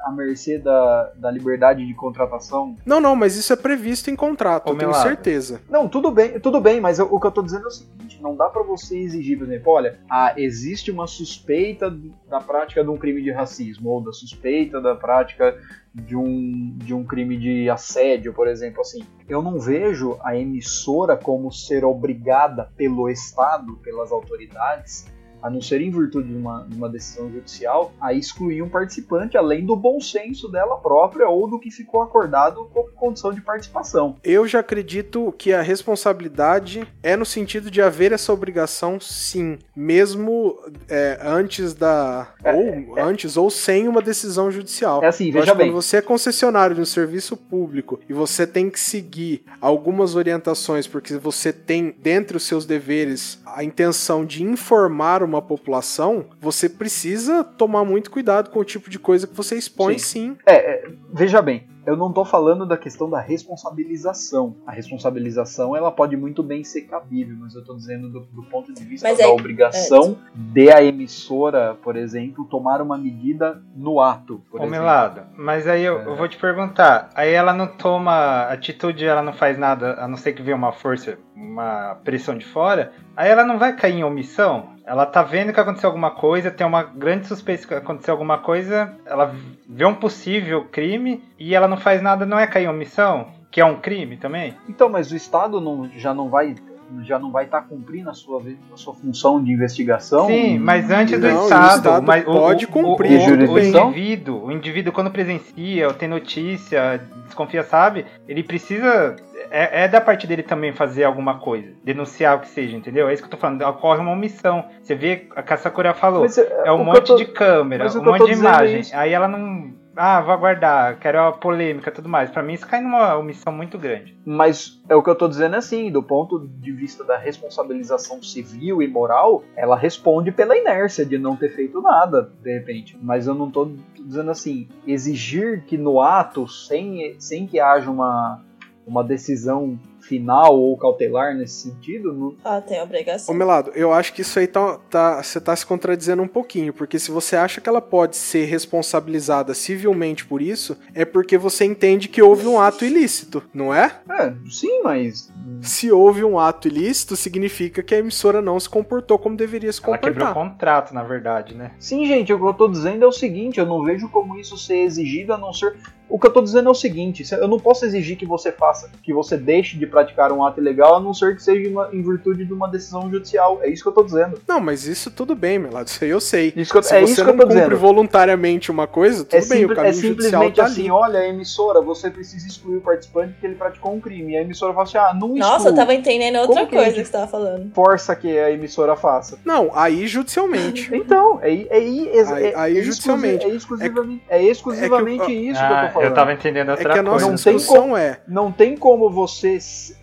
[0.04, 2.76] à mercê da, da liberdade de contratação?
[2.84, 5.62] Não, não, mas isso é previsto em contrato, Ô, eu tenho certeza.
[5.70, 8.36] Não, tudo bem, tudo bem, mas o que eu tô dizendo é o seguinte, não
[8.36, 11.96] dá para você exigir, por exemplo, olha, ah, existe uma suspeita
[12.28, 15.56] da prática de um crime de racismo, ou da suspeita da prática
[15.94, 19.04] de um, de um crime de assédio, por exemplo, assim.
[19.28, 25.06] Eu não vejo a emissora como ser obrigada pelo Estado, pelas autoridades,
[25.42, 29.38] a não ser em virtude de uma, de uma decisão judicial, a excluir um participante
[29.38, 34.16] além do bom senso dela própria ou do que ficou acordado com condição de participação.
[34.24, 40.60] Eu já acredito que a responsabilidade é no sentido de haver essa obrigação, sim, mesmo
[40.90, 42.54] é, antes da é,
[42.88, 45.04] ou é, antes ou sem uma decisão judicial.
[45.04, 45.68] É assim, veja bem.
[45.68, 50.88] Quando você é concessionário de um serviço público e você tem que seguir algumas orientações
[50.88, 57.44] porque você tem dentre os seus deveres a intenção de informar uma população, você precisa
[57.44, 60.36] tomar muito cuidado com o tipo de coisa que você expõe, sim.
[60.36, 60.38] sim.
[60.46, 64.56] É, é, veja bem, eu não estou falando da questão da responsabilização.
[64.66, 68.74] A responsabilização ela pode muito bem ser cabível, mas eu estou dizendo do, do, ponto
[68.74, 73.62] de vista mas da é, obrigação é, de a emissora, por exemplo, tomar uma medida
[73.76, 74.42] no ato.
[74.50, 76.06] Por Melado, mas aí eu, é.
[76.06, 77.10] eu, vou te perguntar.
[77.16, 80.72] Aí ela não toma atitude, ela não faz nada, a não ser que venha uma
[80.72, 82.92] força, uma pressão de fora.
[83.16, 84.70] Aí ela não vai cair em omissão?
[84.92, 88.94] Ela tá vendo que aconteceu alguma coisa, tem uma grande suspeita que aconteceu alguma coisa,
[89.06, 89.34] ela
[89.66, 93.30] vê um possível crime e ela não faz nada, não é cair em omissão?
[93.50, 94.54] Que é um crime também?
[94.68, 96.56] Então, mas o Estado não, já não vai
[97.04, 98.42] já não vai estar tá cumprindo a sua,
[98.74, 100.28] a sua função de investigação.
[100.28, 103.20] Sim, mas antes do não, Estado, Estado mas pode o, cumprir.
[103.20, 109.16] O, o, o, indivíduo, o indivíduo quando presencia, ou tem notícia, desconfia, sabe, ele precisa
[109.50, 113.10] é, é, da parte dele também fazer alguma coisa, denunciar o que seja, entendeu?
[113.10, 113.62] É isso que eu tô falando.
[113.64, 114.66] Ocorre uma omissão.
[114.82, 118.26] Você vê, a Kassakura falou, mas, é, é um monte tô, de câmera, um monte
[118.26, 118.84] de imagem.
[118.92, 119.81] É aí ela não.
[119.96, 122.30] Ah, vou aguardar, quero a polêmica tudo mais.
[122.30, 124.18] Para mim isso cai numa omissão muito grande.
[124.26, 128.82] Mas é o que eu tô dizendo assim, do ponto de vista da responsabilização civil
[128.82, 132.98] e moral, ela responde pela inércia de não ter feito nada, de repente.
[133.02, 138.42] Mas eu não tô dizendo assim, exigir que no ato, sem, sem que haja uma
[138.86, 139.80] uma decisão
[140.12, 142.12] final ou cautelar nesse sentido.
[142.12, 142.36] Não...
[142.44, 143.34] Ela tem Ô obrigação.
[143.34, 147.00] Melado, eu acho que isso aí tá, tá- você tá se contradizendo um pouquinho, porque
[147.00, 152.10] se você acha que ela pode ser responsabilizada civilmente por isso, é porque você entende
[152.10, 154.00] que houve um ato ilícito, não é?
[154.10, 155.32] É, sim, mas.
[155.62, 159.82] Se houve um ato ilícito, significa que a emissora não se comportou como deveria se
[159.86, 160.52] Ela quebrou o comportar.
[160.52, 161.72] contrato, na verdade, né?
[161.80, 164.58] Sim, gente, o que eu tô dizendo é o seguinte: eu não vejo como isso
[164.58, 165.76] ser exigido a não ser.
[166.12, 168.52] O que eu tô dizendo é o seguinte: se- eu não posso exigir que você
[168.52, 171.90] faça, que você deixe de praticar um ato ilegal a não ser que seja uma-
[171.94, 173.60] em virtude de uma decisão judicial.
[173.62, 174.40] É isso que eu tô dizendo.
[174.48, 176.54] Não, mas isso tudo bem, Melado, isso aí eu sei.
[176.56, 177.78] Isso que eu- Se é você isso que não eu tô cumpre dizendo.
[177.78, 180.92] voluntariamente uma coisa, tudo É, bem, simples- o é caminho judicial simplesmente tá assim, ali.
[180.92, 184.34] olha, emissora, você precisa excluir o participante porque ele praticou um crime.
[184.34, 185.76] E a emissora fala assim, ah, não Nossa, eu exclui.
[185.76, 187.72] tava entendendo outra Como que a coisa gente- que você tava falando.
[187.74, 189.38] Força que a emissora faça.
[189.46, 190.90] Não, aí judicialmente.
[190.94, 193.46] Então, é, é, é, é, Aí- é, aí é judicialmente.
[193.48, 196.01] exclusi- É exclusivamente, é exclusivamente isso que eu Ah, tô falando.
[196.06, 197.32] Eu tava entendendo É outra que a nossa coisa.
[197.32, 198.20] Não tem discussão é.
[198.28, 199.58] Não tem como você.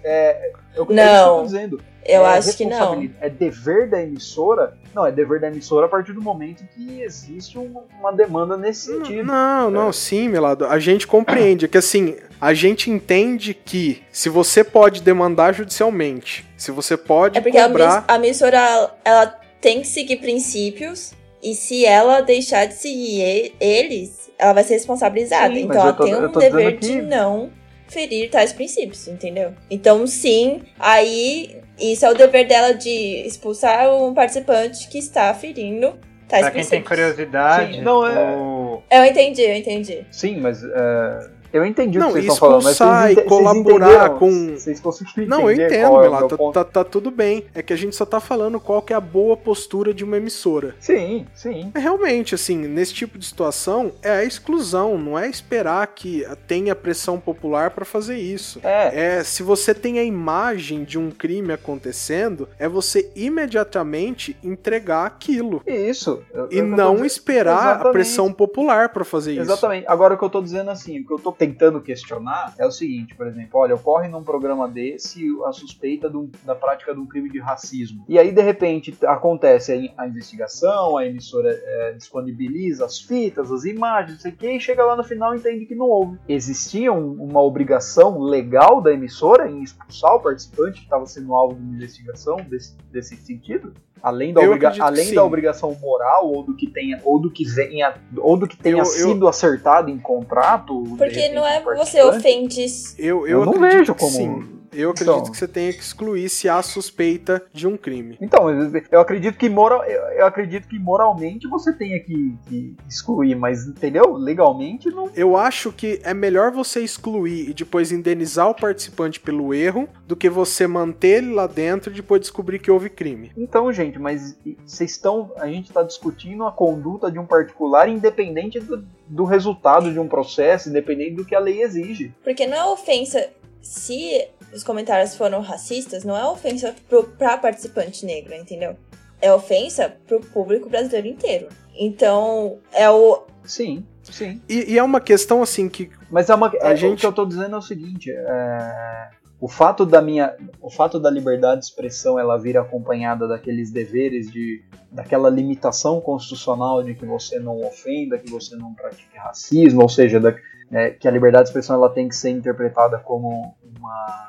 [0.05, 1.37] É, eu, é eu Não.
[1.39, 1.81] tô dizendo.
[2.05, 3.07] Eu É acho que não.
[3.21, 4.73] É dever da emissora.
[4.95, 8.87] Não, é dever da emissora a partir do momento que existe um- uma demanda nesse
[8.87, 9.25] sentido.
[9.25, 9.71] Não, É.
[9.71, 10.65] não, sim, Melado.
[10.65, 16.47] A gente compreende é que assim, a gente entende que se você pode demandar judicialmente,
[16.57, 18.05] se você pode É porque a, cobrar.
[18.09, 19.27] a emissora, ela
[19.61, 21.13] tem que seguir princípios.
[21.43, 25.55] E se ela deixar de seguir eles, ela vai ser responsabilizada.
[25.55, 27.51] Sim, então ela tô- tem um dever que- de não
[27.89, 29.53] ferir tais princípios, entendeu?
[29.71, 32.89] Então, sim, aí isso é o dever dela de
[33.27, 35.95] expulsar um participante que está ferindo
[36.29, 36.89] tais Pra quem tem princípios.
[36.89, 40.07] curiosidade, Sim, não, é- o- Eu entendi, eu entendi.
[40.11, 40.63] Sim, mas.
[40.63, 42.65] é, eu entendi o Não, que vocês estão falando.
[42.65, 44.19] Mas vocês, vocês colaborar entenderam?
[44.19, 46.53] com- Vocês conseguiram Não, eu entendo, é o ponto?
[46.53, 47.45] Tá, tá tudo bem.
[47.55, 50.17] É que a gente só tá falando qual que é a boa postura de uma
[50.17, 50.75] emissora.
[50.81, 51.71] Sim, sim.
[51.75, 56.75] É realmente, assim, nesse tipo de situação, é a exclusão, não é esperar que tenha
[56.75, 58.61] pressão popular pra fazer isso.
[58.63, 65.07] É, É, se você tem a imagem de um crime acontecendo, é você imediatamente entregar
[65.07, 65.63] aquilo.
[65.67, 66.23] isso.
[66.33, 67.93] Eu- E eu não dizendo- esperar a Exatamente.
[67.93, 69.41] pressão popular pra fazer isso.
[69.43, 69.85] Exatamente.
[69.89, 72.71] Agora o que eu tô dizendo assim, o que eu tô tentando questionar é o
[72.71, 76.11] seguinte, por exemplo, olha, ocorre num programa desse a suspeita
[76.45, 78.05] da prática de um crime de racismo.
[78.09, 83.51] E aí, de repente, acontece a, in- a investigação, a emissora é, disponibiliza as fitas,
[83.53, 85.87] as imagens, não sei o que, e chega lá no final e entende que não
[85.87, 86.19] houve.
[86.29, 91.55] Existia um- uma obrigação legal da emissora em expulsar o participante que estava sendo alvo
[91.55, 93.73] de investigação desse, desse sentido?
[94.03, 97.45] Além da, Eu obriga- além da obrigação moral ou do que tenha ou do que
[97.45, 101.61] venha ou do que tenha Eu- eu- sido acertado em contrato Porque repente, não é
[101.61, 102.67] do você ofende.
[102.99, 104.58] Eu, eu, Eu não vejo como- sim.
[104.73, 105.31] Eu acredito Então.
[105.33, 108.17] que você tenha que excluir se há suspeita de um crime.
[108.21, 108.49] Então,
[108.91, 113.67] eu- acredito que moral, eu, eu acredito que moralmente você tenha que, que excluir, mas
[113.67, 114.13] entendeu?
[114.15, 115.11] Legalmente não.
[115.15, 120.17] Eu acho que é melhor você excluir e depois indenizar o participante pelo erro do
[120.17, 123.33] que você manter ele lá dentro e depois descobrir que houve crime.
[123.37, 128.61] Então, gente, mas vocês estão, a gente está discutindo a conduta de um particular independente
[128.61, 132.13] do, do resultado de um processo, independente do que a lei exige.
[132.23, 133.29] Porque não é ofensa.
[133.61, 134.29] Se
[134.59, 138.77] os comentários foram racistas, não é ofensa pro, pra participante negro, entendeu?
[139.21, 141.49] É ofensa pro público brasileiro inteiro.
[141.77, 143.23] Então, é o.
[143.45, 144.41] Sim, sim.
[144.49, 147.07] E, e é uma questão assim que Mas é uma, é, A o gente- que
[147.07, 149.09] eu tô dizendo é o seguinte, é,
[149.41, 154.31] o fato da minha, o fato da liberdade de expressão ela vir acompanhada daqueles deveres
[154.31, 159.89] de, daquela limitação constitucional de que você não ofenda, que você não pratique racismo, ou
[159.89, 160.35] seja, da-
[160.71, 164.28] é, que a liberdade de expressão ela tem que ser interpretada como uma,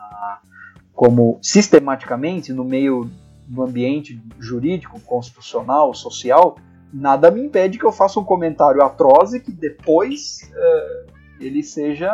[1.00, 3.10] como sistematicamente no meio
[3.48, 6.58] do ambiente jurídico, constitucional, social,
[6.92, 11.06] nada me impede que eu faça um comentário atroz e que depois é,
[11.40, 12.12] ele seja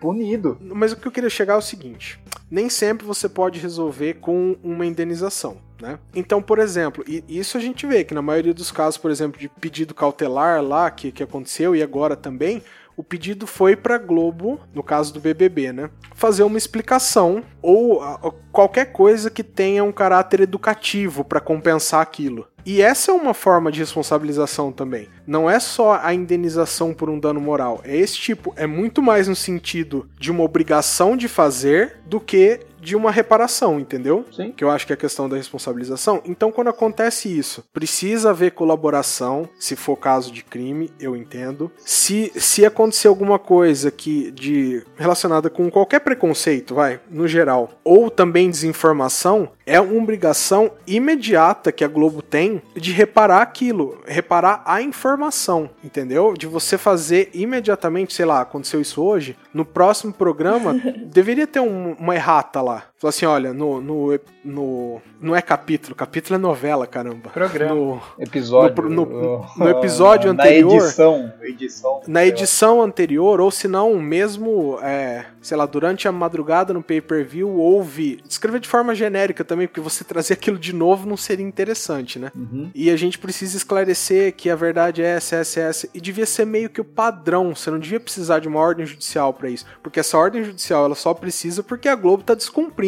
[0.00, 0.56] punido.
[0.60, 4.56] Mas o que eu queria chegar é o seguinte: nem sempre você pode resolver com
[4.62, 5.56] uma indenização.
[5.82, 5.98] Né?
[6.14, 9.40] Então, por exemplo, e isso a gente vê que na maioria dos casos, por exemplo,
[9.40, 12.62] de pedido cautelar lá que, que aconteceu e agora também,
[12.98, 18.02] o pedido foi para Globo, no caso do BBB, né, fazer uma explicação ou
[18.50, 22.48] qualquer coisa que tenha um caráter educativo para compensar aquilo.
[22.66, 25.08] E essa é uma forma de responsabilização também.
[25.24, 27.80] Não é só a indenização por um dano moral.
[27.84, 32.60] É esse tipo, é muito mais no sentido de uma obrigação de fazer do que
[32.80, 34.24] de uma reparação, entendeu?
[34.32, 34.52] Sim.
[34.52, 36.22] que eu acho que é a questão da responsabilização.
[36.24, 41.70] Então, quando acontece isso, precisa haver colaboração, se for caso de crime, eu entendo.
[41.78, 48.10] Se, se acontecer alguma coisa que de relacionada com qualquer preconceito, vai, no geral, ou
[48.10, 54.80] também desinformação, é uma obrigação imediata que a Globo tem de reparar aquilo, reparar a
[54.80, 56.32] informação, entendeu?
[56.32, 60.74] De você fazer imediatamente, sei lá, aconteceu isso hoje, no próximo programa
[61.12, 62.84] deveria ter um- uma errata lá.
[62.98, 65.00] Falar assim, olha, no, no, no.
[65.20, 67.30] Não é capítulo, capítulo é novela, caramba.
[67.30, 67.72] Programa.
[67.72, 68.82] No- Episódio.
[68.90, 71.32] No- no- no episódio na anterior- edição.
[71.40, 76.82] edição na edição anterior, ou se não, mesmo, é, sei lá, durante a madrugada no
[76.82, 78.20] pay-per-view, houve.
[78.28, 82.32] Escrever de forma genérica também, porque você trazer aquilo de novo não seria interessante, né?
[82.34, 82.68] Uhum.
[82.74, 85.88] E a gente precisa esclarecer que a verdade é essa, essa, essa.
[85.94, 87.54] E devia ser meio que o padrão.
[87.54, 89.64] Você não devia precisar de uma ordem judicial pra isso.
[89.84, 92.87] Porque essa ordem judicial ela só precisa porque a Globo tá descumprindo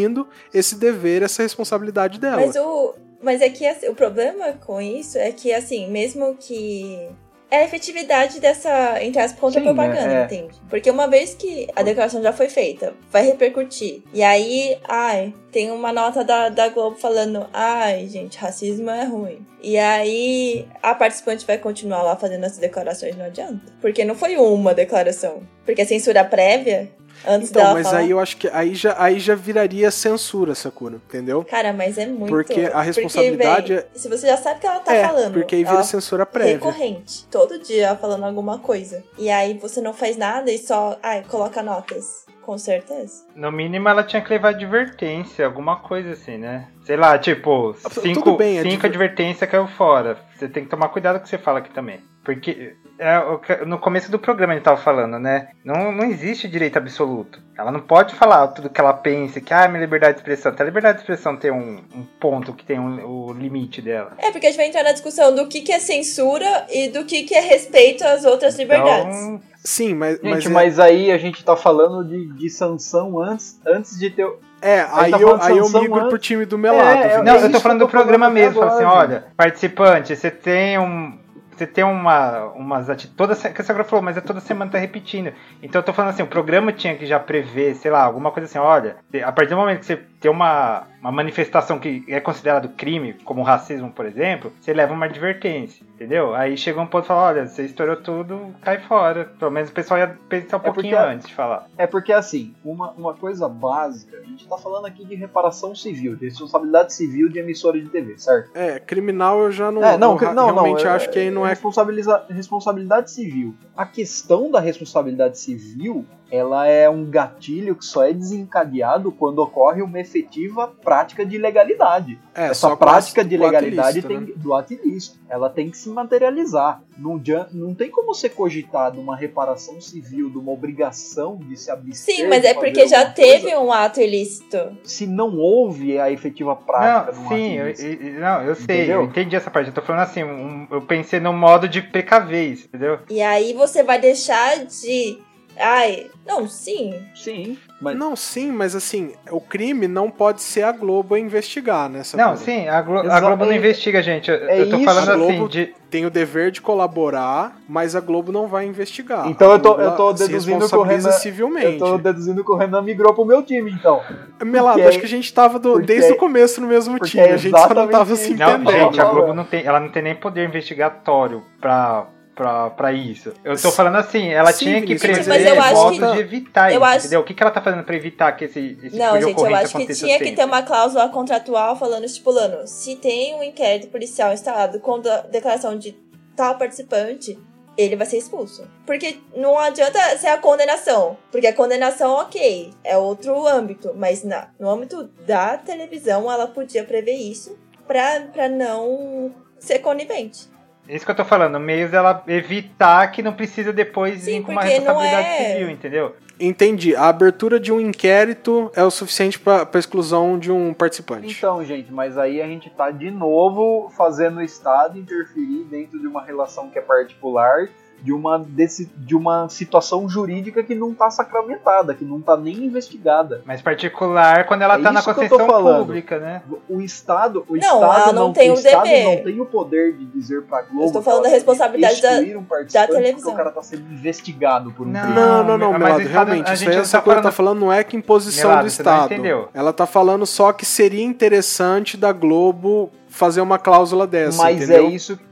[0.53, 2.37] esse dever, essa responsabilidade dela.
[2.37, 2.95] Mas o.
[3.23, 7.09] Mas é que assim, o problema com isso é que, assim, mesmo que.
[7.51, 10.21] É a efetividade dessa, entre as contra Sim, propaganda, né?
[10.21, 10.25] É.
[10.25, 10.61] entende?
[10.71, 14.05] Porque uma vez que a declaração já foi feita, vai repercutir.
[14.15, 19.45] E aí, ai, tem uma nota da, da Globo falando, ai, gente, racismo é ruim.
[19.61, 23.73] E aí, a participante vai continuar lá fazendo essas declarações, não adianta.
[23.81, 25.43] Porque não foi uma declaração.
[25.67, 26.89] Porque a censura prévia,
[27.27, 27.99] antes Então, dela mas falar...
[27.99, 31.45] aí eu acho que aí já, aí já viraria censura, Sakura, entendeu?
[31.45, 32.31] Cara, mas é muito.
[32.31, 35.33] Porque a responsabilidade véi, Se você já sabe o que ela tá é, falando.
[35.35, 36.55] porque aí vira censura prévia.
[36.55, 37.25] recorrente.
[37.31, 39.03] Todo dia ela falando alguma coisa.
[39.19, 40.99] E aí você não faz nada e só.
[41.03, 42.25] Ai, coloca notas.
[42.43, 43.23] Com certeza.
[43.37, 46.69] No mínimo ela tinha que levar advertência, alguma coisa assim, né?
[46.85, 50.19] Sei lá, tipo, cinco, bem, cinco adver- advertências caiu fora.
[50.37, 52.01] Você tem que tomar cuidado com o que você fala aqui também.
[52.25, 55.49] Porque é, o que- no começo do programa a gente tava falando, né?
[55.65, 57.41] Não, não existe direito absoluto.
[57.59, 60.53] Ela não pode falar tudo que ela pensa, que ah, minha liberdade de expressão.
[60.53, 64.13] Até a liberdade de expressão tem um, um ponto que tem um- o limite dela.
[64.19, 67.05] É, porque a gente vai entrar na discussão do que, que é censura e do
[67.05, 69.17] que, que é respeito às outras liberdades.
[69.17, 70.15] Então, Sim, mas.
[70.17, 74.09] Gente, mas, mas, é- aí a gente tá falando de, de sanção antes, antes de
[74.09, 74.27] ter.
[74.63, 76.27] É, aí, tá eu, aí eu migro pro antes.
[76.27, 76.83] time do Melado.
[77.03, 77.25] É, viu?
[77.25, 78.63] Não, É eu tô falando eu do programa mesmo.
[78.63, 81.19] Assim, agora, olha, participante, você tem um.
[81.61, 83.43] Você tem uma, umas atitudes.
[83.43, 85.31] Que a Sagra falou, mas é toda semana tá repetindo.
[85.63, 88.49] Então eu tô falando assim, o programa tinha que já prever, sei lá, alguma coisa
[88.49, 92.69] assim, olha, a partir do momento que você tem uma, uma manifestação que é considerado
[92.69, 96.35] crime, como racismo, por exemplo, você leva uma advertência, entendeu?
[96.35, 99.25] Aí chega um ponto e fala, olha, você estourou tudo, cai fora.
[99.39, 101.67] Pelo menos o pessoal ia pensar um É pouquinho porque- antes de falar.
[101.79, 106.15] É porque assim, uma, uma coisa básica, a gente tá falando aqui de reparação civil,
[106.17, 108.51] de responsabilidade civil de emissora de TV, certo?
[108.55, 109.83] É, criminal eu já não.
[109.83, 111.51] É, não, não, não, realmente é- acho que aí não é.
[111.51, 113.55] responsabiliza- responsabilidade civil.
[113.77, 119.83] A questão da responsabilidade civil, ela é um gatilho que só é desencadeado quando ocorre
[119.83, 122.19] uma efetiva prática de legalidade.
[122.35, 124.33] É, Essa só prática de o ato legalidade ilícito, tem, né?
[124.37, 125.19] do ato ilícito.
[125.29, 126.83] Ela tem que se materializar.
[126.99, 131.71] Não, dia- não tem como ser cogitado uma reparação civil, de uma obrigação de se
[131.71, 132.17] abster.
[132.17, 134.77] Sim, mas é porque já teve coisa, um ato ilícito.
[134.85, 138.55] Se não houve a efetiva prática Não, de um sim, ato eu, eu- não, eu
[138.55, 139.01] sei, Entendeu?
[139.01, 139.69] eu entendi essa parte.
[139.69, 142.99] Eu tô falando assim, um- eu pensei no modo de precaver isso, entendeu?
[143.09, 145.19] E aí você vai deixar de.
[145.61, 146.95] Ai, não, sim.
[147.15, 151.89] Sim, mas Não, sim, mas assim, o crime não pode ser a Globo a investigar,
[151.89, 151.99] né?
[151.99, 152.37] Não, Sakura?
[152.37, 154.31] sim, a, Glo- a Exa- Globo não é- investiga, gente.
[154.31, 155.75] Eu, é eu tô isso, falando a assim Globo- de.
[155.91, 159.27] Tem o dever de colaborar, mas a Globo não vai investigar.
[159.29, 161.67] Então A eu tô- eu tô deduzindo que o Renan- civilmente.
[161.67, 164.01] eu tô deduzindo que o Renan migrou pro meu time, então.
[164.45, 167.33] Melado, acho que a gente tava do- porque- desde o começo no mesmo time, é
[167.33, 168.71] a gente só não exatamente tava se Não, entendendo.
[168.71, 169.35] gente, a Não, Globo não.
[169.35, 172.07] não tem, ela não tem nem poder investigatório pra,
[172.41, 173.35] pra, pra isso.
[173.45, 176.77] Eu tô falando assim, ela Sim, tinha que prever eu modos que- de evitar eu
[176.77, 177.21] isso, acho- entendeu?
[177.21, 179.55] O que, que ela tá fazendo pra evitar que esse, esse Não, tipo gente, eu
[179.55, 180.33] acho que tinha que sempre?
[180.33, 185.77] ter uma cláusula contratual falando, estipulando, se tem um inquérito policial instalado com a declaração
[185.77, 185.93] de
[186.35, 187.39] tal participante,
[187.77, 188.67] ele vai ser expulso.
[188.87, 191.19] Porque não adianta ser a condenação.
[191.31, 193.93] Porque a condenação, ok, é outro âmbito.
[193.95, 200.49] Mas na, no âmbito da televisão, ela podia prever isso pra, pra não ser conivente.
[200.91, 204.53] Isso que eu tô falando, meios dela evitar que não precisa depois Sim, vir com
[204.53, 206.17] uma responsabilidade é- civil, entendeu?
[206.41, 206.97] Entendi.
[206.97, 211.37] A abertura de um inquérito é o suficiente pra exclusão de um participante.
[211.37, 216.07] Então, gente, mas aí a gente tá de novo fazendo o Estado interferir dentro de
[216.07, 217.69] uma relação que é particular,
[218.03, 222.57] de uma, desse, de uma situação jurídica que não tá sacramentada, que não tá nem
[222.65, 223.43] investigada.
[223.45, 225.87] Mas particular quando ela É tá na que concessão falando.
[225.87, 226.43] pública, né?
[226.69, 229.05] O Estado, o Não, Estado ela não tem o o Estado dever.
[229.05, 230.81] não tem o poder de dizer pra Globo.
[230.83, 233.33] Eu estou que falando da responsabilidade da- um participante da televisão.
[233.33, 235.15] O cara tá sendo investigado por um Não, crime.
[235.15, 237.31] Não, não, não, Melado, Estado- realmente, a isso gente aí não essa tá coisa tá
[237.33, 239.13] falando- falando não é que imposição Melado, do você não Estado.
[239.15, 239.49] entendeu.
[239.55, 244.87] Ela tá falando só que seria interessante da Globo fazer uma cláusula dessa, Mas entendeu?
[244.87, 245.13] é isso.
[245.15, 245.30] É,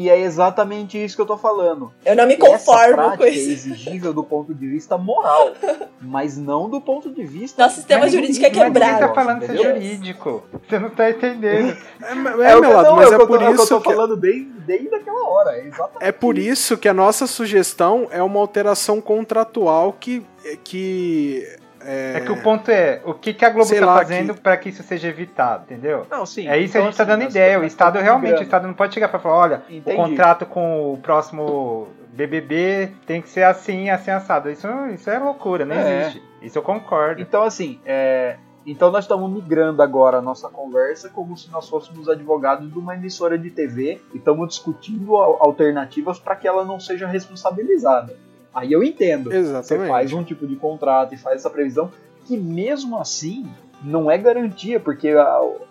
[0.00, 1.92] e é exatamente isso que eu tô falando.
[2.04, 3.50] Eu não me Essa conformo prática com é isso.
[3.68, 5.52] exigível do ponto de vista moral,
[6.00, 7.62] mas não do ponto de vista.
[7.64, 9.00] Nosso sistema Mas jurídico é Mas ninguém quebrado.
[9.00, 10.42] tá falando isso é jurídico.
[10.68, 11.76] Você não tá entendendo.
[12.02, 12.06] É,
[12.46, 13.66] é, É, o que- Melado, não, mas é, é, por tô, é que eu isso
[13.68, 15.50] tô que falando desde, desde aquela hora.
[15.56, 20.24] É, exatamente é por isso que a nossa sugestão é uma alteração contratual que
[20.64, 21.44] que
[21.80, 24.56] é, É que o ponto é, o que, que a Globo tá lá, fazendo pra
[24.56, 26.06] que isso seja evitado, entendeu?
[26.10, 26.48] Não, sim.
[26.48, 27.60] É isso que então, a gente tá assim, dando ideia.
[27.60, 28.42] O Estado realmente, o.
[28.42, 29.92] Estado não pode chegar pra falar, olha, Entendi.
[29.92, 34.50] o contrato com o próximo BBB tem que ser assim, assim, assado.
[34.50, 36.00] Isso, isso é loucura, não É.
[36.02, 36.22] existe.
[36.42, 37.20] Isso eu concordo.
[37.20, 42.08] Então, assim, é, então nós estamos migrando agora a nossa conversa como se nós fôssemos
[42.08, 46.78] advogados de uma emissora de TV e estamos discutindo al- alternativas para que ela não
[46.78, 48.14] seja responsabilizada.
[48.54, 49.30] Aí eu entendo.
[49.30, 49.88] Você Exatamente.
[49.88, 51.90] faz um tipo de contrato e faz essa previsão
[52.26, 53.46] que mesmo assim
[53.82, 55.22] não é garantia, porque a,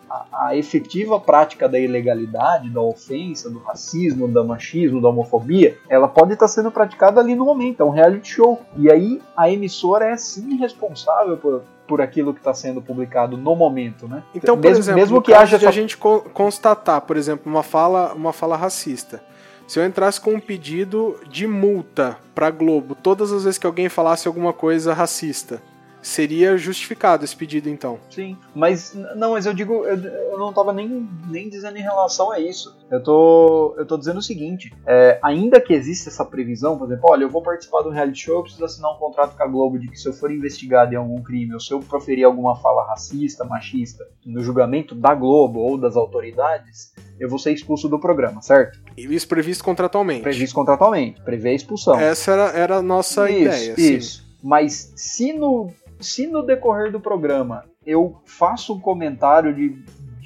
[0.10, 6.08] a- a efetiva prática da ilegalidade, da ofensa, do racismo, do machismo, da homofobia, ela
[6.08, 8.62] pode estar sendo praticada ali no momento, é um reality show.
[8.78, 13.54] E aí a emissora é sim responsável por, por aquilo que está sendo publicado no
[13.58, 14.24] momento, né?
[14.34, 17.64] Então, por mesmo, exemplo, mesmo que haja essa a gente co- constatar, por exemplo, uma
[17.64, 19.22] fala, uma fala racista.
[19.68, 23.90] Se eu entrasse com um pedido de multa pra Globo todas as vezes que alguém
[23.90, 25.62] falasse alguma coisa racista,
[26.02, 28.00] seria justificado esse pedido então?
[28.10, 32.32] Sim, mas não, mas eu digo, eu, eu não tava nem, nem dizendo em relação
[32.32, 32.78] a isso.
[32.90, 37.10] Eu tô, eu tô dizendo o seguinte: é, ainda que exista essa previsão, por exemplo,
[37.10, 39.48] olha, eu vou participar de um reality show, eu preciso assinar um contrato com a
[39.48, 42.56] Globo de que se eu for investigado em algum crime ou se eu proferir alguma
[42.56, 48.00] fala racista, machista no julgamento da Globo ou das autoridades, eu vou ser expulso do
[48.00, 48.80] programa, certo?
[48.96, 50.22] Isso previsto contratualmente.
[50.22, 52.00] Previsto contratualmente, prevê a expulsão.
[52.00, 53.76] Essa era, era a nossa isso, ideia.
[53.76, 53.96] sim.
[53.96, 54.28] Isso.
[54.44, 59.70] Mas se no, se no decorrer do programa eu faço um comentário de,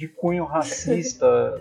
[0.02, 1.54] de cunho racista,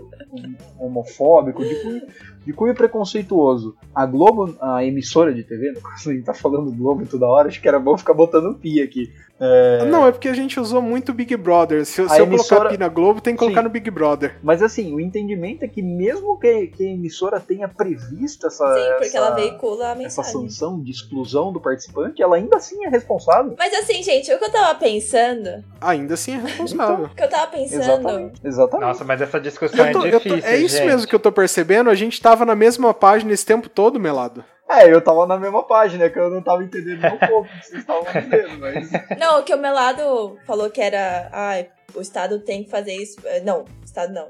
[0.80, 2.02] homofóbico, de cunho,
[2.44, 6.72] de cunho preconceituoso, a Globo, a emissora de TV, no caso a gente tá falando
[6.72, 9.12] Globo toda hora, acho que era bom ficar botando pi aqui.
[9.44, 11.84] É, Não, é porque a gente usou muito Big Brother.
[11.84, 13.64] Se, se eu emissora- colocar pi na Globo, tem que colocar Sim.
[13.64, 14.36] no Big Brother.
[14.44, 18.90] Mas assim, o entendimento é que mesmo que, que a emissora tenha previsto essa, Sim,
[18.92, 20.32] porque essa, ela veicula a essa mensagem.
[20.32, 23.56] sanção de exclusão do participante, ela ainda assim é responsável.
[23.58, 27.06] Mas assim, gente, o que eu tava pensando, Ainda assim é responsável.
[27.06, 28.31] o que eu tava pensando, Exatamente.
[28.44, 28.88] Exatamente.
[28.88, 30.50] Nossa, mas essa discussão Eu tô- é eu tô- difícil.
[30.50, 30.86] é isso gente.
[30.88, 31.90] mesmo que eu tô percebendo.
[31.90, 34.44] A gente tava na mesma página esse tempo todo, Melado.
[34.70, 37.60] É, eu tava na mesma página, que eu não tava entendendo nem um pouco o
[37.60, 38.90] que vocês estavam dizendo, mas.
[39.20, 41.30] Não, o que o Melado falou que era.
[41.34, 43.20] Ai, o Estado tem que fazer isso.
[43.26, 44.30] eh, Não, o Estado não.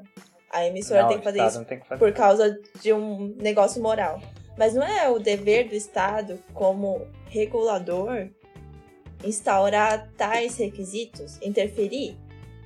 [0.51, 1.99] A emissora Não, tem que fazer isso que fazer.
[1.99, 4.19] por causa de um negócio moral.
[4.57, 8.27] Mas não é o dever do Estado, como regulador,
[9.23, 12.17] instaurar tais requisitos, interferir?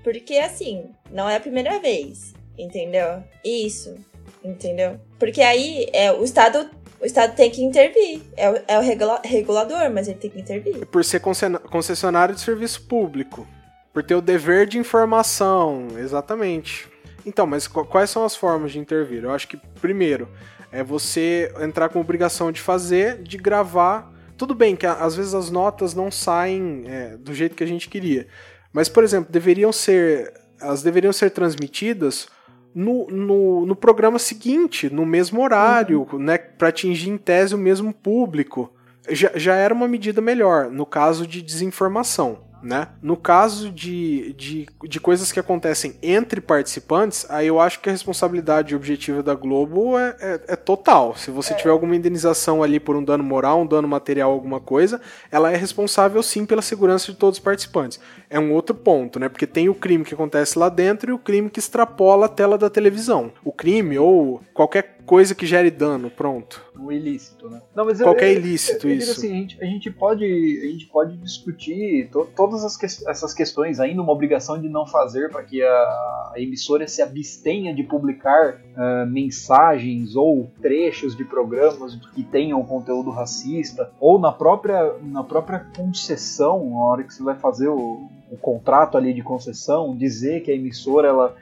[0.05, 3.23] Porque assim, não é a primeira vez, entendeu?
[3.43, 3.95] Isso,
[4.43, 4.99] entendeu?
[5.19, 6.69] Porque aí é, o Estado.
[7.01, 8.21] O Estado tem que intervir.
[8.37, 10.85] É o, é o regula- regulador, mas ele tem que intervir.
[10.85, 13.45] Por ser concession- concessionário de serviço público.
[13.93, 15.87] Por ter o dever de informação.
[15.97, 16.87] Exatamente.
[17.25, 19.23] Então, mas qu- quais são as formas de intervir?
[19.23, 20.29] Eu acho que, primeiro,
[20.71, 24.11] é você entrar com obrigação de fazer, de gravar.
[24.37, 27.89] Tudo bem que às vezes as notas não saem é, do jeito que a gente
[27.89, 28.27] queria.
[28.76, 30.34] Mas, por exemplo, deveriam ser.
[30.59, 32.28] Elas deveriam ser transmitidas
[32.73, 36.38] no, no, no programa seguinte, no mesmo horário, né?
[36.38, 38.69] Para atingir em tese o mesmo público.
[39.07, 42.39] Já, já era uma medida melhor no caso de desinformação.
[42.66, 42.88] Né?
[42.99, 47.91] No caso de, de, de coisas que acontecem entre participantes, aí eu acho que a
[47.91, 51.16] responsabilidade objetiva da Globo é, é, é total.
[51.16, 54.99] Se você tiver alguma indenização ali por um dano moral, um dano material, alguma coisa,
[55.32, 57.99] ela é responsável sim pela segurança de todos os participantes.
[58.32, 59.30] É um outro ponto, né?
[59.30, 62.57] Porque tem o crime que acontece lá dentro e o crime que extrapola a tela
[62.57, 63.32] da televisão.
[63.43, 66.63] O crime ou qualquer coisa que gere dano, pronto.
[66.77, 67.61] o ilícito, né?
[67.75, 69.11] Não, mas Qualquer eu, ilícito, eu, eu isso.
[69.11, 73.33] assim, a gente, a gente pode, a gente pode discutir to- todas as que- essas
[73.33, 77.83] questões ainda uma obrigação de não fazer para que a, a emissora se abstenha de
[77.83, 85.23] publicar ah, mensagens ou trechos de programas que tenham conteúdo racista ou na própria na
[85.23, 90.41] própria concessão, na hora que você vai fazer o, o contrato ali de concessão, dizer
[90.41, 91.35] que a emissora ela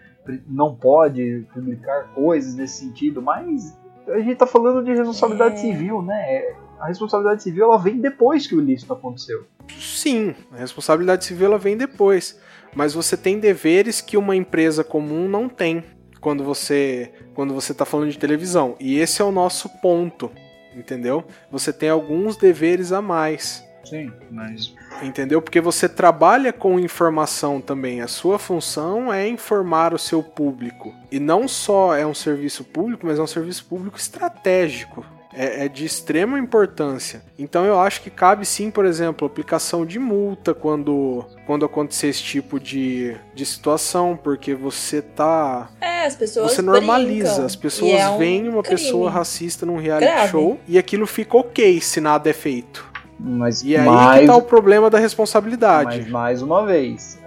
[0.47, 5.57] não pode publicar coisas nesse sentido, mas a gente tá falando de responsabilidade É.
[5.57, 6.55] civil, né?
[6.79, 9.45] A responsabilidade civil ela vem depois que o ilícito aconteceu.
[9.79, 12.39] Sim, a responsabilidade civil ela vem depois.
[12.75, 15.83] Mas você tem deveres que uma empresa comum não tem
[16.19, 18.75] quando você quando você está falando de televisão.
[18.79, 20.29] E esse é o nosso ponto,
[20.75, 21.23] entendeu?
[21.51, 23.63] Você tem alguns deveres a mais.
[23.83, 24.73] Sim, mas.
[25.01, 25.41] Entendeu?
[25.41, 28.01] Porque você trabalha com informação também.
[28.01, 30.93] A sua função é informar o seu público.
[31.11, 35.05] E não só é um serviço público, mas é um serviço público estratégico.
[35.35, 37.23] É, é de extrema importância.
[37.39, 42.21] Então eu acho que cabe sim, por exemplo, aplicação de multa quando, quando acontecer esse
[42.21, 45.71] tipo de, de situação, porque você tá.
[45.81, 46.51] É, as pessoas.
[46.53, 47.29] Você normaliza.
[47.31, 48.77] brincam, As pessoas é um veem uma crime.
[48.79, 50.29] pessoa racista num reality Grave.
[50.31, 52.92] show e aquilo fica ok se nada é feito.
[53.25, 55.85] Mas E aí mais, que tá o problema da responsabilidade.
[55.85, 57.17] mas mais uma vez,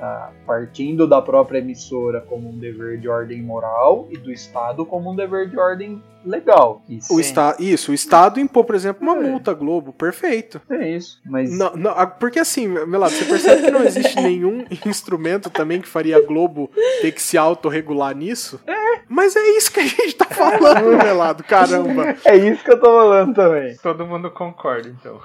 [0.47, 5.17] partindo da própria emissora como um dever de ordem moral e do Estado como um
[5.17, 6.83] dever de ordem legal.
[6.89, 7.57] E O esta...
[7.59, 9.20] Isso, o Estado impor, por exemplo, uma É.
[9.31, 10.61] multa à Globo, perfeito.
[10.70, 11.20] é isso.
[11.24, 15.89] Mas Não, não, porque assim, Melado, você percebe que não existe nenhum instrumento também que
[15.89, 16.70] faria a Globo
[17.01, 18.61] ter que se autorregular nisso?
[18.66, 18.74] É.
[19.09, 22.16] Mas é isso que a gente tá falando, Melado, caramba.
[22.24, 23.77] é isso que eu tô falando também.
[23.83, 25.20] Todo mundo concorda, então.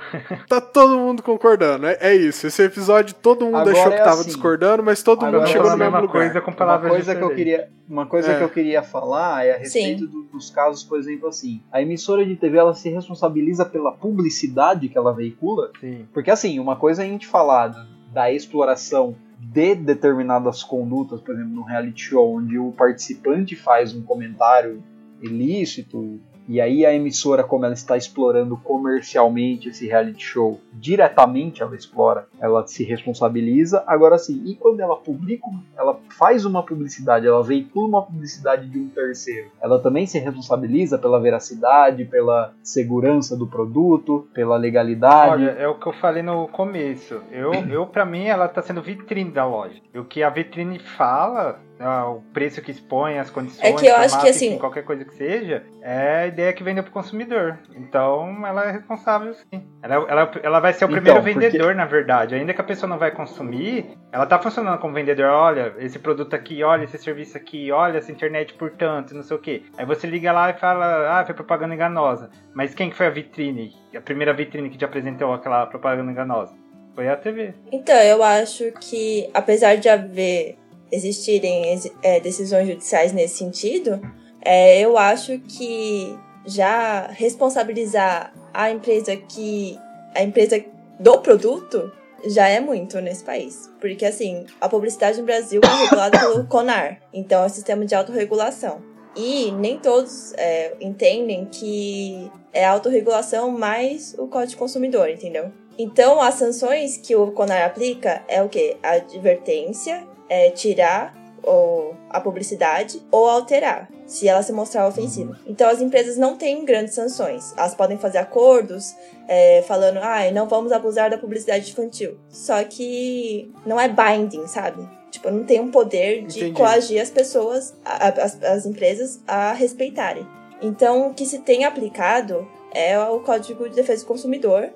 [0.47, 2.45] Tá todo mundo concordando, é, é isso.
[2.45, 4.26] Esse episódio todo mundo Agora achou que é tava assim.
[4.30, 6.12] discordando, mas todo Agora mundo é chegou a no mesmo mesma lugar.
[6.22, 7.58] coisa com Uma palavras coisa que eu diferentes.
[7.60, 8.38] queria, uma coisa É.
[8.38, 12.26] que eu queria falar é a respeito do- dos casos, por exemplo, assim, a emissora
[12.26, 16.06] de TV ela se responsabiliza pela publicidade que ela veicula, Sim.
[16.14, 21.34] porque assim, uma coisa é a gente falar da- da exploração de determinadas condutas, por
[21.34, 24.84] exemplo, no reality show, onde o participante faz um comentário
[25.22, 31.76] ilícito, e aí a emissora, como ela está explorando comercialmente esse reality show, diretamente ela
[31.76, 33.84] explora, ela se responsabiliza.
[33.88, 38.80] Agora sim, e quando ela publica, ela faz uma publicidade, ela veicula uma publicidade de
[38.80, 45.44] um terceiro, ela também se responsabiliza pela veracidade, pela segurança do produto, pela legalidade.
[45.44, 47.22] Olha, é o que eu falei no começo.
[47.32, 49.80] Eu, eu para mim, ela tá sendo vitrine da loja.
[49.94, 53.86] E o que a vitrine fala, ah, o preço que expõe, as condições, É que
[53.88, 57.58] eu acho que, assim- qualquer coisa que seja, é a ideia que vende pro consumidor.
[57.76, 59.64] Então, ela é responsável, sim.
[59.82, 62.36] Ela, ela, ela vai ser o Então, primeiro porque- vendedor, na verdade.
[62.36, 65.26] Ainda que a pessoa não vai consumir, ela tá funcionando como vendedor.
[65.32, 69.36] Olha, esse produto aqui, olha esse serviço aqui, olha essa internet por tanto, não sei
[69.38, 69.64] o quê.
[69.78, 72.30] Aí você liga lá e fala, ah, foi propaganda enganosa.
[72.54, 73.74] Mas quem que foi a vitrine?
[73.96, 76.54] A primeira vitrine que te apresentou aquela propaganda enganosa?
[76.94, 77.54] Foi a TV.
[77.72, 80.58] Então, eu acho que, apesar de haver,
[80.92, 84.02] existirem exi- é, decisões judiciais nesse sentido,
[84.44, 89.78] é, eu acho que já responsabilizar a empresa que.
[90.16, 90.64] a empresa
[91.00, 91.92] do produto
[92.26, 93.70] já é muito nesse país.
[93.80, 97.96] Porque, assim, a publicidade no Brasil é regulada pelo CONAR, então é o sistema de
[97.96, 98.82] autorregulação.
[99.16, 105.52] E nem todos é, entendem que é autorregulação mais o Código de Consumidor, entendeu?
[105.78, 108.78] Então, as sanções que o CONAR aplica é o quê?
[108.84, 111.14] A advertência, é tirar
[111.44, 115.38] ou a publicidade ou alterar, se ela se mostrar ofensiva.
[115.46, 117.54] Então, as empresas não têm grandes sanções.
[117.58, 118.96] Elas podem fazer acordos
[119.28, 122.18] é, falando, ah, não vamos abusar da publicidade infantil.
[122.30, 124.88] Só que não é binding, sabe?
[125.10, 126.54] Tipo, não tem um poder de Entendi.
[126.54, 130.26] coagir as pessoas, a- as, as empresas, a respeitarem.
[130.62, 134.70] Então, o que se tem aplicado é o Código de Defesa do Consumidor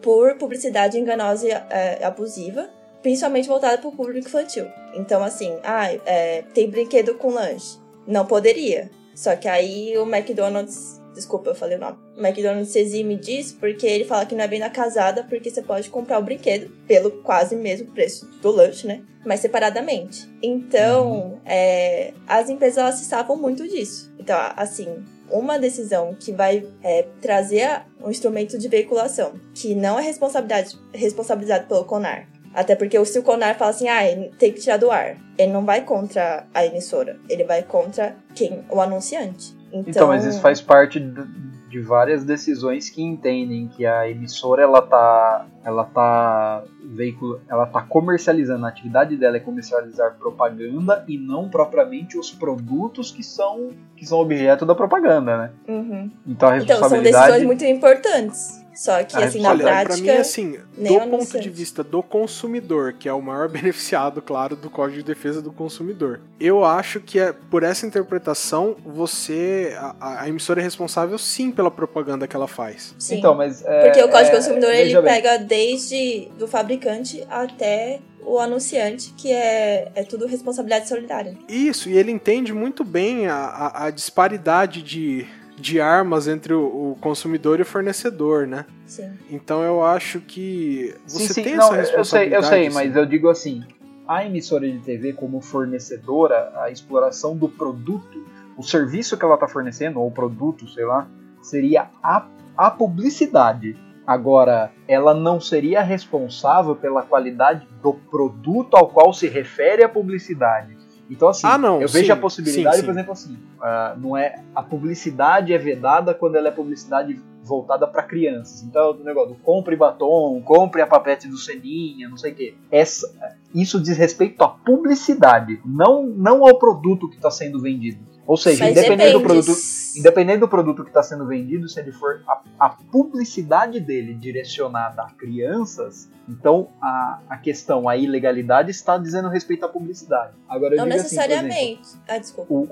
[0.00, 2.70] por publicidade enganosa e é, abusiva,
[3.02, 4.66] principalmente voltada para o público infantil.
[4.94, 7.78] Então, assim, ah, é, tem brinquedo com lanche.
[8.06, 8.90] Não poderia.
[9.14, 11.00] Só que aí o McDonald's.
[11.14, 11.98] Desculpa, eu falei o nome.
[12.16, 15.60] O McDonald's se exime disso porque ele fala que não é venda casada, porque você
[15.60, 19.02] pode comprar o brinquedo pelo quase mesmo preço do lanche, né?
[19.24, 20.26] Mas separadamente.
[20.42, 24.10] Então, é, as empresas elas se salvam muito disso.
[24.18, 30.02] Então, assim, uma decisão que vai é, trazer um instrumento de veiculação que não é
[30.02, 32.26] responsabilidade, responsabilizado pelo CONAR.
[32.54, 34.00] Até porque se o CONAR fala assim, ah,
[34.38, 38.64] tem que tirar do ar, ele não vai contra a emissora, ele vai contra quem?
[38.70, 39.54] O anunciante.
[39.68, 44.82] Então, Então, mas isso faz parte de, várias decisões que entendem que a emissora ela
[44.82, 51.48] tá, ela tá veicula, ela tá comercializando a atividade dela é comercializar propaganda e não
[51.48, 55.50] propriamente os produtos que são que são objeto da propaganda, né?
[55.66, 56.10] Uhum.
[56.26, 58.61] Então a Então, são responsabilidade decisões muito importantes.
[58.82, 60.12] Só que, A assim, na Olha, pra prática.
[60.12, 64.20] mim, assim, nem do o ponto de vista do consumidor, que é o maior beneficiado,
[64.20, 69.72] claro, do Código de Defesa do Consumidor, eu acho que é, por essa interpretação, você.
[69.78, 72.92] A, a emissora é responsável sim pela propaganda que ela faz.
[72.98, 73.18] Sim.
[73.18, 77.24] Então, mas é, Porque o Código é, de Consumidor ele bem, pega desde do fabricante
[77.30, 81.38] até o anunciante, que é, é tudo responsabilidade solidária.
[81.48, 85.24] Isso, e ele entende muito bem a, a, a disparidade de,
[85.56, 88.66] de armas entre o, o consumidor e o fornecedor, né?
[88.86, 89.12] Sim.
[89.30, 92.44] Então eu acho que você sim, sim, tem não, essa eu sei, responsabilidade.
[92.44, 93.62] eu sei, mas eu digo assim,
[94.06, 98.24] a emissora de TV como fornecedora, a exploração do produto,
[98.56, 101.06] o serviço que ela está fornecendo ou o produto, sei lá,
[101.40, 102.26] seria a,
[102.56, 103.76] a publicidade.
[104.06, 110.76] Agora, ela não seria responsável pela qualidade do produto ao qual se refere a publicidade.
[111.10, 112.98] Então, assim, Ah, não, eu vejo sim, a possibilidade, sim, por sim.
[112.98, 118.02] exemplo, assim, ah, não é a publicidade é vedada quando ela é publicidade voltada para
[118.04, 118.62] crianças.
[118.62, 122.54] Então, o negócio do compre batom, compre a papete do Seninha, não sei o quê.
[122.70, 123.12] Essa,
[123.54, 128.11] isso diz respeito à publicidade, não, não ao produto que está sendo vendido.
[128.26, 129.52] Ou seja, Mas independente do produto,
[129.96, 135.02] independente do produto que está sendo vendido, se ele for a, a publicidade dele direcionada
[135.02, 140.32] a crianças, então a, a questão, a ilegalidade está dizendo respeito à publicidade.
[140.48, 141.80] Agora, Não assim, por exemplo, necessariamente.
[142.08, 142.54] ah, desculpa.
[142.54, 142.68] o-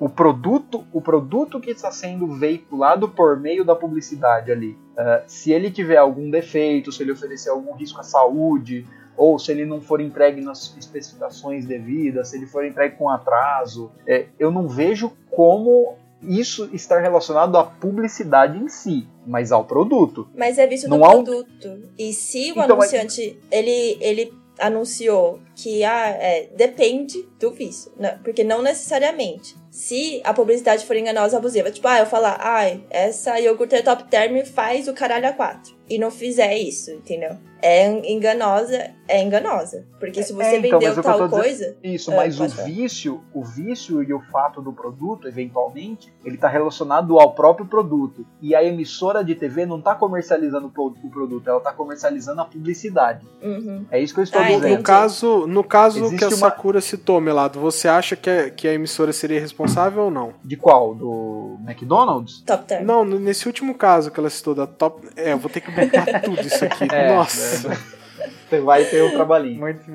[0.00, 5.52] o produto, o produto que está sendo veiculado por meio da publicidade ali, eh, se
[5.52, 8.84] ele tiver algum defeito, se ele oferecer algum risco à saúde,
[9.18, 13.90] ou se ele não for entregue nas especificações devidas, se ele for entregue com atraso,
[14.06, 20.26] eh, eu não vejo como isso estar relacionado à publicidade em si, mas ao produto.
[20.34, 21.82] Mas é visto Não do um- produto.
[21.98, 27.92] E se o Então, anunciante, ele, ele anunciou que ah, é, depende do vício.
[27.96, 28.18] né?
[28.24, 29.56] Porque não necessariamente.
[29.78, 34.02] Se a publicidade for enganosa ou abusiva, tipo, ah, eu falar, ai, essa iogurte top
[34.10, 35.78] term faz o caralho a quatro.
[35.88, 37.36] E não fizer isso, entendeu?
[37.62, 39.86] É enganosa, é enganosa.
[39.98, 41.40] Porque se você É, então, vendeu é tal tô dizendo.
[41.40, 41.76] coisa.
[41.82, 42.66] Isso, É, mas o falar.
[42.68, 48.26] vício, o vício e o fato do produto, eventualmente, ele está relacionado ao próprio produto.
[48.42, 52.42] E a emissora de TV não está comercializando o pro- o produto, ela está comercializando
[52.42, 53.24] a publicidade.
[53.42, 53.86] Uhum.
[53.90, 54.66] É isso que eu estou Ah, No dizendo.
[54.68, 54.82] entendi.
[54.82, 58.68] caso, no caso Existe que a uma- Sakura citou, Melado, você acha que a, que
[58.68, 59.67] a emissora seria responsável
[60.00, 60.32] ou não?
[60.44, 60.94] De qual?
[60.94, 62.42] Do McDonald's?
[62.46, 62.84] Top term.
[62.84, 65.06] Não, nesse último caso que ela citou da Top.
[65.16, 66.86] É, eu vou ter que botar tudo isso aqui.
[66.92, 67.76] É, Nossa.
[68.48, 69.60] Você vai ter o trabalhinho.
[69.60, 69.90] Muito.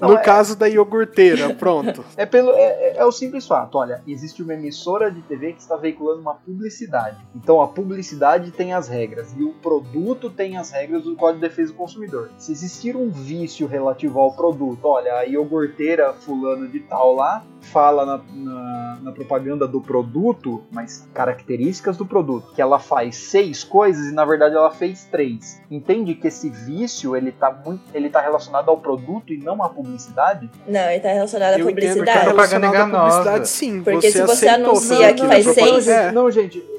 [0.00, 2.04] Não, no é- caso da iogurteira, pronto.
[2.16, 3.76] É, pelo, é, é- é o simples fato.
[3.78, 7.16] Olha, existe uma emissora de TV que está veiculando uma publicidade.
[7.34, 11.48] Então a publicidade tem as regras e o produto tem as regras do Código de
[11.48, 12.30] Defesa do Consumidor.
[12.38, 18.04] Se existir um vício relativo ao produto, olha, a iogurteira fulano de tal lá fala
[18.06, 24.06] na, na- na propaganda do produto, mas características do produto, que ela faz seis coisas
[24.06, 25.60] e na verdade ela fez três.
[25.70, 29.68] Entende que esse vício ele está muito, ele tá relacionado ao produto e não à
[29.68, 30.50] publicidade?
[30.66, 32.26] Não, ele tá relacionado à Eu entendo que é publicidade.
[32.26, 33.44] relacionado à Propaganda publicidade, enganosa.
[33.46, 33.82] sim.
[33.82, 35.72] Porque se você anuncia que faz propaganda.
[35.82, 36.12] seis- É.
[36.12, 36.76] Não, gente.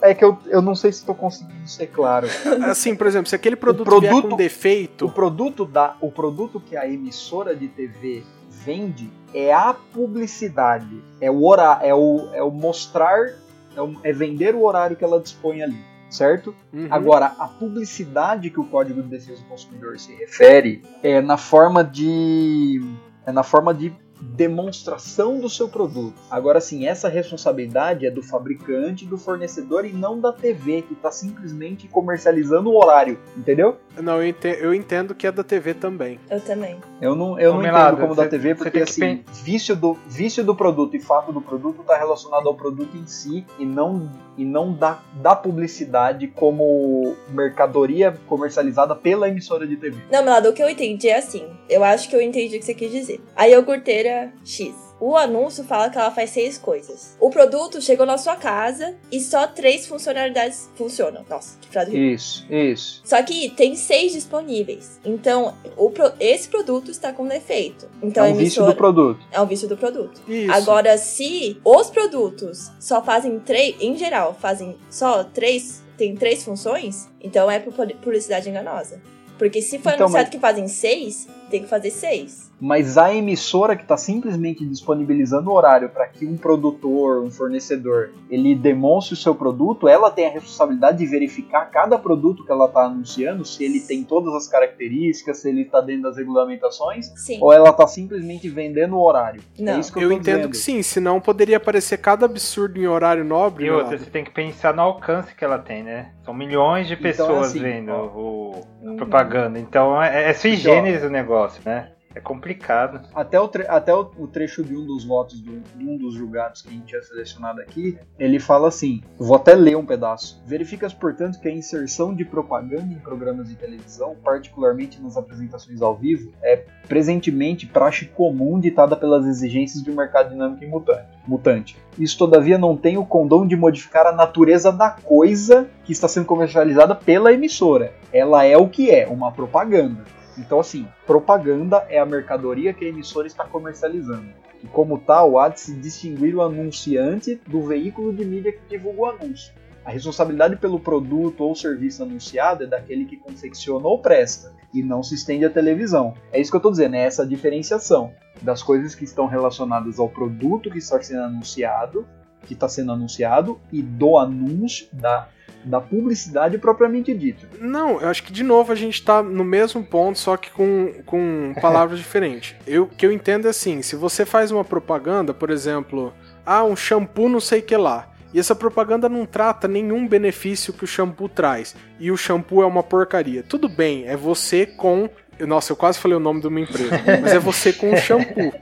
[0.00, 2.26] É que eu, eu não sei se estou conseguindo ser claro.
[2.70, 6.58] Assim, por exemplo, se aquele produto, vier produto- com O defeito, produto, da, o produto
[6.58, 11.02] que a emissora de TV vende é a publicidade.
[11.20, 13.28] É o horário, é o, é o mostrar,
[13.76, 15.76] é, o- é vender o horário que ela dispõe ali,
[16.10, 16.54] certo?
[16.72, 21.36] uhum, Agora, a publicidade que o Código de Defesa do Consumidor se refere é na
[21.36, 22.80] forma de.
[23.26, 26.14] é na forma de demonstração do seu produto.
[26.30, 31.10] Agora sim, essa responsabilidade é do fabricante, do fornecedor e não da TV, que está
[31.10, 33.76] simplesmente comercializando o horário, entendeu?
[34.00, 36.20] não, eu entendo, eu entendo que é da TV também.
[36.30, 36.76] Eu também.
[37.00, 40.44] Eu não, eu não entendo como você- da TV, porque que assim, vício do, vício
[40.44, 44.44] do produto e fato do produto está relacionado ao produto em si e não, e
[44.44, 49.96] não da, da publicidade como mercadoria comercializada pela emissora de TV.
[50.10, 51.46] Não, Melado, o que eu entendi é assim.
[51.68, 53.20] Eu acho que eu entendi o que você quis dizer.
[53.34, 54.07] A iogurteira
[54.44, 54.74] X.
[55.00, 57.16] O anúncio fala que ela faz seis coisas.
[57.20, 61.24] O produto chegou na sua casa e só três funcionalidades funcionam.
[61.30, 61.96] Nossa, que frase.
[61.96, 63.00] Isso, isso.
[63.04, 64.98] Só que tem seis disponíveis.
[65.04, 67.88] Então, o pro- esse produto está com defeito.
[68.02, 69.26] Então, é um vício emissora do produto.
[69.30, 70.20] é um vício do produto.
[70.26, 70.50] Isso.
[70.52, 77.08] Agora, se os produtos só fazem três, em geral, fazem só três, tem três funções,
[77.20, 77.70] então é pu-
[78.02, 79.00] publicidade enganosa.
[79.38, 82.47] Porque se for Então, anunciado mas- que fazem seis, tem que fazer seis.
[82.60, 88.10] Mas a emissora que está simplesmente disponibilizando o horário para que um produtor, um fornecedor,
[88.28, 92.66] ele demonstre o seu produto, ela tem a responsabilidade de verificar cada produto que ela
[92.66, 97.38] está anunciando, se ele tem todas as características, se ele está dentro das regulamentações, Sim.
[97.40, 99.40] ou ela está simplesmente vendendo o horário.
[99.58, 99.74] Não.
[99.74, 100.50] É isso que eu, Eu entendo dizendo.
[100.50, 103.64] que sim, senão poderia aparecer cada absurdo em horário nobre.
[103.66, 106.12] E meu outra, você tem que pensar no alcance que ela tem, né?
[106.24, 108.04] São milhões de Então, pessoas assim, vendo ó.
[108.06, 109.58] o, a propaganda.
[109.58, 111.90] Então é, é sui Então, generis o negócio, né?
[112.18, 113.00] É complicado.
[113.14, 115.50] Até, o, tre- até o, o trecho de um dos votos de
[115.80, 119.76] um, dos julgados que a gente tinha selecionado aqui, ele fala assim: vou até ler
[119.76, 120.42] um pedaço.
[120.44, 125.94] Verifica-se, portanto, que a inserção de propaganda em programas de televisão, particularmente nas apresentações ao
[125.94, 131.06] vivo, é presentemente praxe comum ditada pelas exigências de um mercado dinâmico e mutante.
[131.24, 131.76] mutante.
[131.96, 136.26] Isso, todavia, não tem o condão de modificar a natureza da coisa que está sendo
[136.26, 137.92] comercializada pela emissora.
[138.12, 140.04] Ela é o que é, uma propaganda.
[140.38, 144.28] Então, assim, propaganda é a mercadoria que a emissora está comercializando.
[144.62, 149.00] E, como tal, há de se distinguir o anunciante do veículo de mídia que divulga
[149.00, 149.52] o anúncio.
[149.84, 155.02] A responsabilidade pelo produto ou serviço anunciado é daquele que confecciona ou presta e não
[155.02, 156.12] se estende à televisão.
[156.30, 158.12] É isso que eu estou dizendo, é essa diferenciação
[158.42, 162.06] das coisas que estão relacionadas ao produto que está sendo anunciado,
[162.44, 165.28] que está sendo anunciado e do anúncio da
[165.64, 167.48] da publicidade propriamente dita.
[167.60, 170.92] Não, eu acho que de novo a gente tá no mesmo ponto, só que com,
[171.04, 172.54] com palavras diferentes.
[172.66, 176.12] Eu, o que eu entendo é assim: se você faz uma propaganda, por exemplo,
[176.44, 178.08] ah, um shampoo não sei o que lá.
[178.32, 181.74] E essa propaganda não trata nenhum benefício que o shampoo traz.
[181.98, 183.42] E o shampoo é uma porcaria.
[183.42, 185.08] Tudo bem, é você com.
[185.40, 187.00] Nossa, eu quase falei o nome de uma empresa.
[187.22, 188.52] mas é você com o shampoo.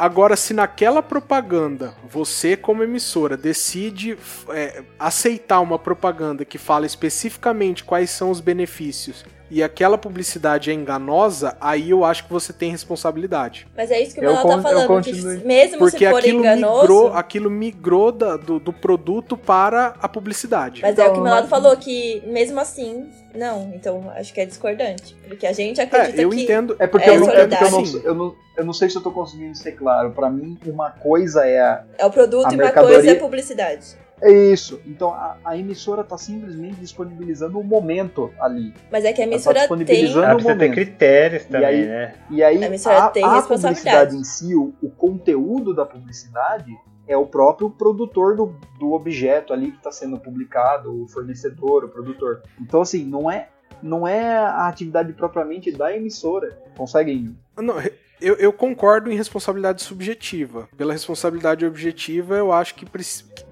[0.00, 4.16] Agora, se naquela propaganda você, como emissora, decide
[4.48, 10.74] é, aceitar uma propaganda que fala especificamente quais são os benefícios e aquela publicidade é
[10.74, 13.66] enganosa, aí eu acho que você tem responsabilidade.
[13.76, 15.12] Mas é isso que o Manuel tá falando, que
[15.44, 16.80] mesmo Porque se for aquilo enganoso...
[16.82, 20.82] Migrou, aquilo migrou da, do, do, produto para a publicidade.
[20.82, 23.72] Mas então, é o que o Manuel falou, que mesmo assim, não.
[23.74, 25.16] Então acho que é discordante.
[25.26, 26.76] Porque a gente acredita é, eu que entendo.
[26.78, 28.96] É porque, é eu, não, é porque eu, não, eu, não, eu não sei se
[28.96, 30.12] eu tô conseguindo ser claro.
[30.12, 33.96] Para mim, uma coisa é a É o produto e uma coisa é a publicidade.
[34.22, 34.80] É isso.
[34.86, 38.74] Então a, a emissora está simplesmente disponibilizando o um momento ali.
[38.90, 40.06] Mas é que a tá emissora tá tem.
[40.06, 42.14] Ela precisa ter critérios também, e aí, né?
[42.30, 44.10] E aí a emissora a, tem a responsabilidade.
[44.10, 46.76] publicidade em si, o, o, conteúdo da publicidade
[47.08, 51.88] é o próprio produtor do, do objeto ali que está sendo publicado, o fornecedor, o
[51.88, 52.42] produtor.
[52.60, 53.48] Então assim, não é
[53.82, 56.58] não é a atividade propriamente da emissora.
[56.76, 57.36] Conseguem?
[57.56, 57.74] Não,
[58.20, 60.68] eu, eu, concordo em responsabilidade subjetiva.
[60.76, 63.04] Pela responsabilidade objetiva, eu acho que, pre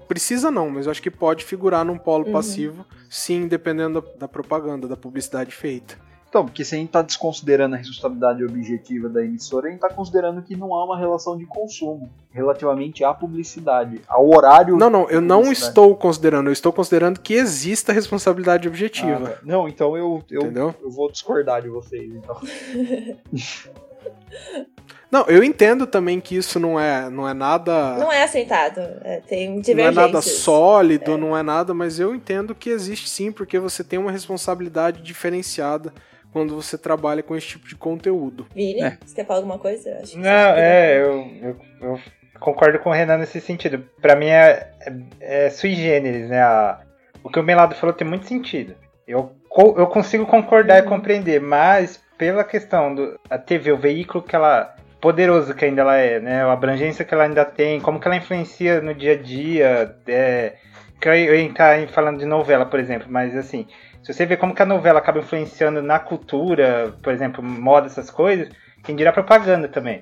[0.07, 2.33] precisa não, mas eu acho que pode figurar num polo uhum.
[2.33, 5.97] passivo, sim, dependendo da, da, propaganda, da publicidade feita.
[6.27, 9.89] Então, porque se a gente está desconsiderando a responsabilidade objetiva da emissora, a gente está
[9.89, 14.77] considerando que não há uma relação de consumo relativamente à publicidade, ao horário.
[14.77, 19.37] Não, não, eu não estou considerando, eu estou considerando que exista responsabilidade objetiva.
[19.37, 22.11] Ah, não, então eu, eu, eu vou discordar de vocês.
[22.13, 22.39] Então.
[25.11, 27.95] Não, eu entendo também que isso não é, não é nada.
[27.97, 28.79] Não é aceitado.
[29.03, 29.95] É, tem divergências.
[29.95, 31.17] Não é nada sólido, é.
[31.17, 35.91] não é nada, mas eu entendo que existe sim, porque você tem uma responsabilidade diferenciada
[36.31, 38.45] quando você trabalha com esse tipo de conteúdo.
[38.53, 38.97] Vini, é.
[39.03, 39.99] você quer falar alguma coisa?
[40.01, 41.99] Acho não, é, eu, eu, eu,
[42.39, 43.83] concordo com o Renan nesse sentido.
[43.99, 46.41] Para mim é, é, é, sui generis, né?
[46.41, 46.81] A,
[47.23, 48.75] o que o Melado falou tem muito sentido.
[49.07, 49.31] Eu,
[49.75, 50.85] eu consigo concordar uhum.
[50.85, 55.81] e compreender, mas pela questão do a TV, o veículo que ela poderoso que ainda
[55.81, 56.43] ela é, né?
[56.43, 59.95] A abrangência que ela ainda tem, como que ela influencia no dia a dia.
[60.05, 60.57] É,
[60.99, 63.65] que eu ia entrar falando de novela, por exemplo, mas assim,
[64.03, 68.11] se você vê como que a novela acaba influenciando na cultura, por exemplo, moda, essas
[68.11, 68.49] coisas,
[68.83, 70.01] quem dirá propaganda também.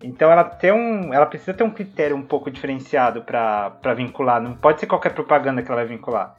[0.00, 4.40] Então ela tem um, ela precisa ter um critério um pouco diferenciado para vincular.
[4.40, 6.36] Não pode ser qualquer propaganda que ela vai vincular.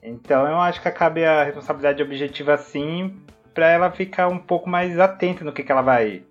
[0.00, 3.20] Então eu acho que cabe a responsabilidade objetiva assim
[3.58, 6.22] para ela ficar um pouco mais atenta no que, que ela vai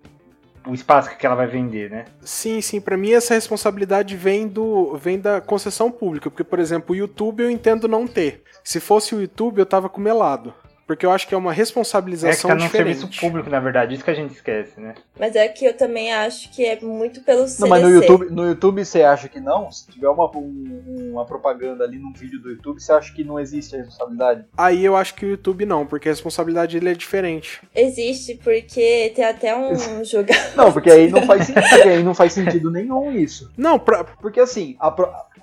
[0.66, 2.06] o espaço que ela vai vender, né?
[2.22, 2.80] Sim, sim.
[2.80, 7.42] Para mim essa responsabilidade vem do vem da concessão pública, porque por exemplo o YouTube
[7.42, 8.42] eu entendo não ter.
[8.64, 10.54] Se fosse o YouTube eu tava com melado.
[10.88, 13.00] Porque eu acho que é uma responsabilização é que tá diferente.
[13.00, 14.94] serviço público, na verdade, isso que a gente esquece, né?
[15.20, 17.60] Mas é que eu também acho que é muito pelo CDC.
[17.60, 19.70] Não, mas no YouTube, no YouTube você acha que não?
[19.70, 23.38] Se tiver uma, um, uma propaganda ali num vídeo do YouTube, você acha que não
[23.38, 24.46] existe a responsabilidade?
[24.56, 27.60] Aí eu acho que o YouTube não, porque a responsabilidade dele é diferente.
[27.74, 30.56] Existe, porque tem até um jogador...
[30.56, 33.52] Não, porque aí não faz sentido, aí não faz sentido nenhum isso.
[33.58, 34.04] Não, pra...
[34.04, 34.90] porque assim, a,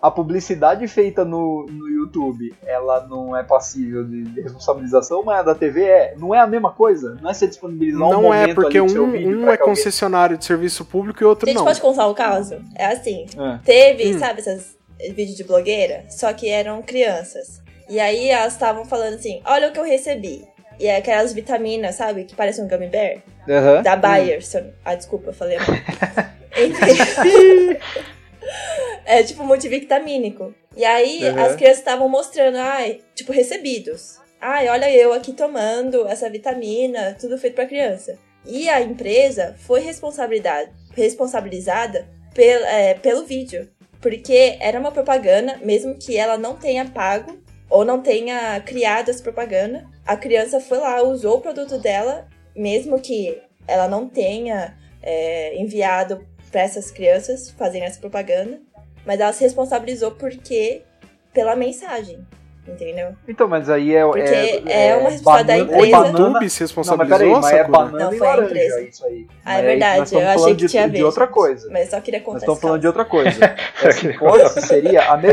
[0.02, 5.43] a publicidade feita no, no YouTube, ela não é passível de, de, responsabilização, mas a
[5.43, 6.16] da TV é.
[6.18, 7.18] Não é a mesma coisa?
[7.22, 11.24] Não é ser disponibilizar um Não é, porque um, um é concessionário de serviço público
[11.24, 11.52] e outro não.
[11.52, 11.66] A gente não.
[11.66, 12.62] pode contar o caso?
[12.76, 13.60] É assim, é.
[13.64, 14.20] teve, hum.
[14.20, 14.78] sabe, esses
[15.14, 16.06] vídeos de blogueira?
[16.10, 17.62] Só que eram crianças.
[17.89, 20.48] E aí elas estavam falando assim, olha o que eu recebi.
[20.80, 23.18] E é aquelas vitaminas, sabe, que parecem um gummy bear.
[23.48, 23.82] Uhum.
[23.82, 24.39] Da Bayer.
[24.56, 24.72] Hum.
[24.84, 25.58] Ah, desculpa, eu falei.
[26.58, 27.78] Enfim.
[29.06, 30.53] é tipo multivitamínico.
[30.76, 31.45] E aí uhum.
[31.45, 34.20] as crianças estavam mostrando, ai, tipo, recebidos.
[34.41, 38.18] Ai, olha eu aqui tomando essa vitamina, tudo feito para criança.
[38.45, 43.70] E a empresa foi responsabilidade, responsabilizada pel, é, pelo vídeo.
[44.01, 47.39] Porque era uma propaganda, mesmo que ela não tenha pago
[47.70, 52.99] ou não tenha criado essa propaganda, a criança foi lá, usou o produto dela, mesmo
[52.99, 58.62] que ela não tenha é, enviado para essas crianças fazerem essa propaganda,
[59.06, 60.82] mas ela se responsabilizou porque
[61.34, 62.26] pela mensagem.
[62.68, 63.14] Entendeu?
[63.28, 64.03] Então, mas aí é.
[64.03, 65.99] Porque é, é uma responsabilidade da empresa.
[66.01, 68.82] O YouTube se responsabilizou, não, mas, peraí, mas é banana não, foi a empresa.
[68.82, 69.28] isso aí.
[69.45, 71.70] Ah, é verdade, eu achei que de, tinha de outra coisa.
[71.72, 73.39] Mas só queria contar Nós estamos falando de outra coisa.
[73.84, 75.28] Essa hipótese seria a, me...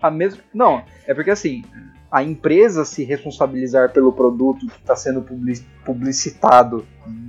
[0.00, 0.42] a mesma.
[0.54, 1.62] Não, é porque assim,
[2.10, 6.86] a empresa se responsabilizar pelo produto que está sendo publici- publicitado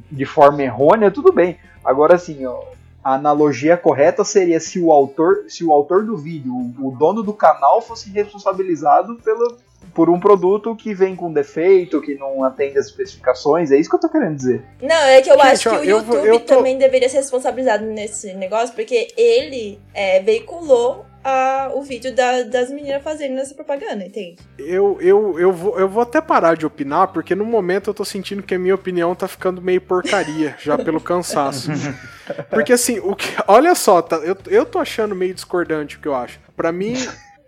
[0.09, 1.57] de forma errônea, tudo bem.
[1.83, 2.63] Agora, assim, ó,
[3.03, 7.33] a analogia correta seria se o autor, se o autor do vídeo, o, dono do
[7.33, 9.57] canal, fosse responsabilizado pelo,
[9.93, 13.71] por um produto que vem com defeito, que não atende às especificações.
[13.71, 14.63] É isso que eu tô querendo dizer.
[14.81, 17.07] Não, é que eu Gente, acho que ó, o eu YouTube eu tô- também deveria
[17.09, 23.37] ser responsabilizado nesse negócio, porque ele é, veiculou a- o vídeo da- das meninas fazendo
[23.39, 24.37] essa propaganda, entende?
[24.57, 28.03] Eu, eu, eu, vou, eu vou até parar de opinar, porque no momento eu tô
[28.03, 31.69] sentindo que a minha opinião tá ficando meio porcaria, já pelo cansaço.
[32.49, 36.07] Porque assim, o que, olha só, tá, eu, eu tô achando meio discordante o que
[36.07, 36.39] eu acho.
[36.55, 36.93] Pra mim,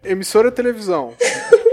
[0.03, 1.13] emissora de televisão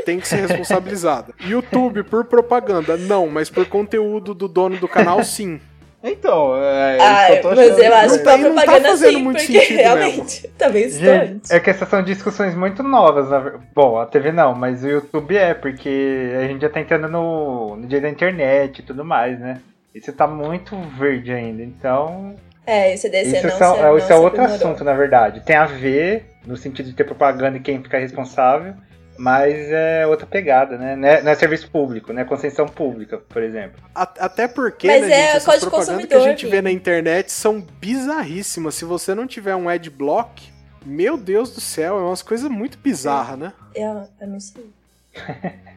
[0.05, 1.33] tem que ser responsabilizada.
[1.41, 5.59] YouTube por propaganda, não, mas por conteúdo do dono do canal, sim.
[6.03, 7.27] Então, é Ah,
[7.57, 11.53] mas eu acho que não tá propaganda fazendo muito porque sentido realmente tá bem distante.
[11.53, 13.29] é que essas são discussões muito novas.
[13.29, 13.55] Na...
[13.75, 17.75] Bom, a TV não, mas o YouTube é, porque a gente já tá entrando no,
[17.77, 19.61] no dia da internet e tudo mais, né?
[19.93, 22.37] Isso tá muito verde ainda, então.
[22.65, 24.55] É, o CDC Isso, não são- se, é, não isso se é outro aprimorou.
[24.55, 25.41] assunto, na verdade.
[25.41, 28.75] Tem a ver, no sentido de ter propaganda e quem fica responsável,
[29.19, 30.95] mas é outra pegada, né?
[30.97, 33.83] Não é, não é serviço público, não é concessão pública, por exemplo.
[33.95, 36.71] A- Até porque, Mas né, é gente, essas código propagandas que a gente vê na
[36.71, 38.75] internet são bizarríssimas.
[38.77, 40.49] Se você não tiver um adblock,
[40.87, 43.53] meu Deus do céu, é umas coisas muito bizarras, né?
[43.75, 44.71] Eu, eu não sei.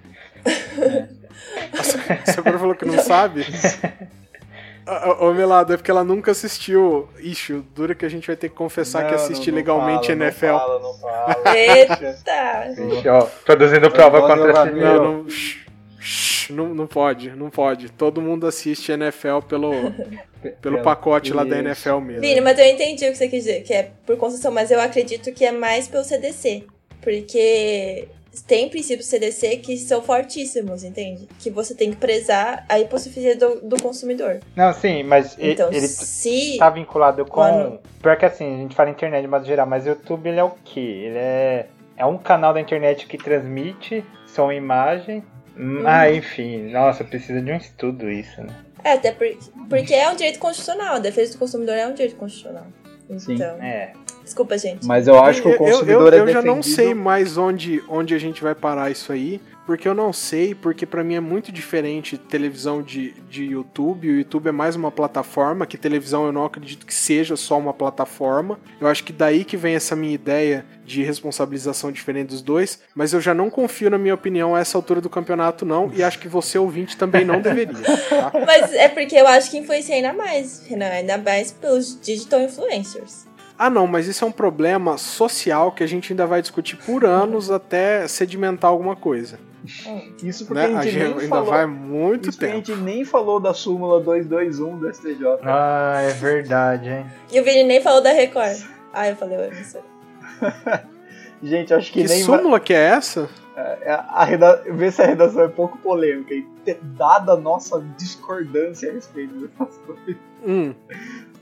[2.26, 3.46] Você agora falou que não sabe?
[5.20, 7.08] Ô, Melado, é porque ela nunca assistiu.
[7.20, 10.46] Ixi, o dura que a gente vai ter que confessar que assiste legalmente NFL.
[10.48, 11.58] Não fala, não fala.
[11.58, 12.74] Eita!
[12.76, 15.02] Vixe, ó, produzindo prova contra meu.
[15.02, 15.66] Não, não, shh,
[15.98, 17.90] shh, não, não pode, não pode.
[17.90, 19.72] Todo mundo assiste NFL pelo,
[20.62, 21.88] pelo pacote lá da Isso.
[21.88, 22.22] NFL mesmo.
[22.22, 24.82] Vini, mas eu entendi o que você quis dizer, que é por concessão, mas eu
[24.82, 26.66] acredito que é mais pelo CDC.
[27.02, 28.10] Porque
[28.48, 31.28] tem princípios CDC que são fortíssimos, entende?
[31.40, 34.40] Que você tem que prezar a hipossuficiência do, do consumidor.
[34.56, 36.58] Não, sim, mas Então, ele se.
[36.58, 37.42] tá vinculado com.
[37.42, 37.80] Mano.
[38.02, 40.44] Pior que assim, a gente fala internet de modo geral, mas o YouTube ele é
[40.44, 40.80] o quê?
[40.80, 41.68] Ele é.
[41.98, 45.24] É um canal da internet que transmite som e imagem.
[45.58, 48.56] Hum, Ah, enfim, nossa, precisa de um estudo isso, né?
[48.84, 49.38] É, até porque,
[49.70, 50.96] porque é um direito constitucional.
[50.96, 52.66] A defesa do consumidor é um direito constitucional.
[53.20, 53.34] Sim.
[53.36, 53.92] Então, É.
[54.24, 54.86] desculpa, gente.
[54.86, 57.38] Mas eu acho que o Eu- eu- consumidor eu, é eu já não sei mais
[57.38, 61.16] onde, onde a gente vai parar isso aí, porque eu não sei, porque pra mim
[61.16, 64.10] é muito diferente televisão de, de YouTube.
[64.10, 67.74] O YouTube é mais uma plataforma, que televisão eu não acredito que seja só uma
[67.74, 68.60] plataforma.
[68.80, 73.14] Eu acho que daí que vem essa minha ideia de responsabilização diferente dos dois, mas
[73.14, 76.20] eu já não confio na minha opinião a essa altura do campeonato não, e acho
[76.20, 78.32] que você ouvinte também não deveria, tá?
[78.46, 80.88] Mas é porque eu acho que influencia ainda mais, Renan.
[80.88, 83.26] Ainda mais pelos digital influencers.
[83.58, 87.06] Ah, não, mas isso é um problema social que a gente ainda vai discutir por
[87.06, 89.40] anos até sedimentar alguma coisa.
[90.24, 90.76] Isso porque Né?
[90.76, 91.46] a A gente gente nem ainda falou...
[91.52, 92.66] vai muito Isso porque a tempo.
[92.68, 95.24] gente nem falou da súmula 221 do STJ.
[95.44, 97.06] Ah, é verdade, hein?
[97.32, 98.58] E o Vini nem falou da Record.
[98.92, 99.52] Ah, eu falei, eu.
[101.44, 103.28] Gente, acho que, Que nem vai- súmula que é essa?
[103.56, 104.64] É, a reda...
[104.72, 106.46] ver se a redação é pouco polêmica e
[106.82, 110.16] dada a nossa discordância a respeito dessas coisas.
[110.46, 110.74] Hum,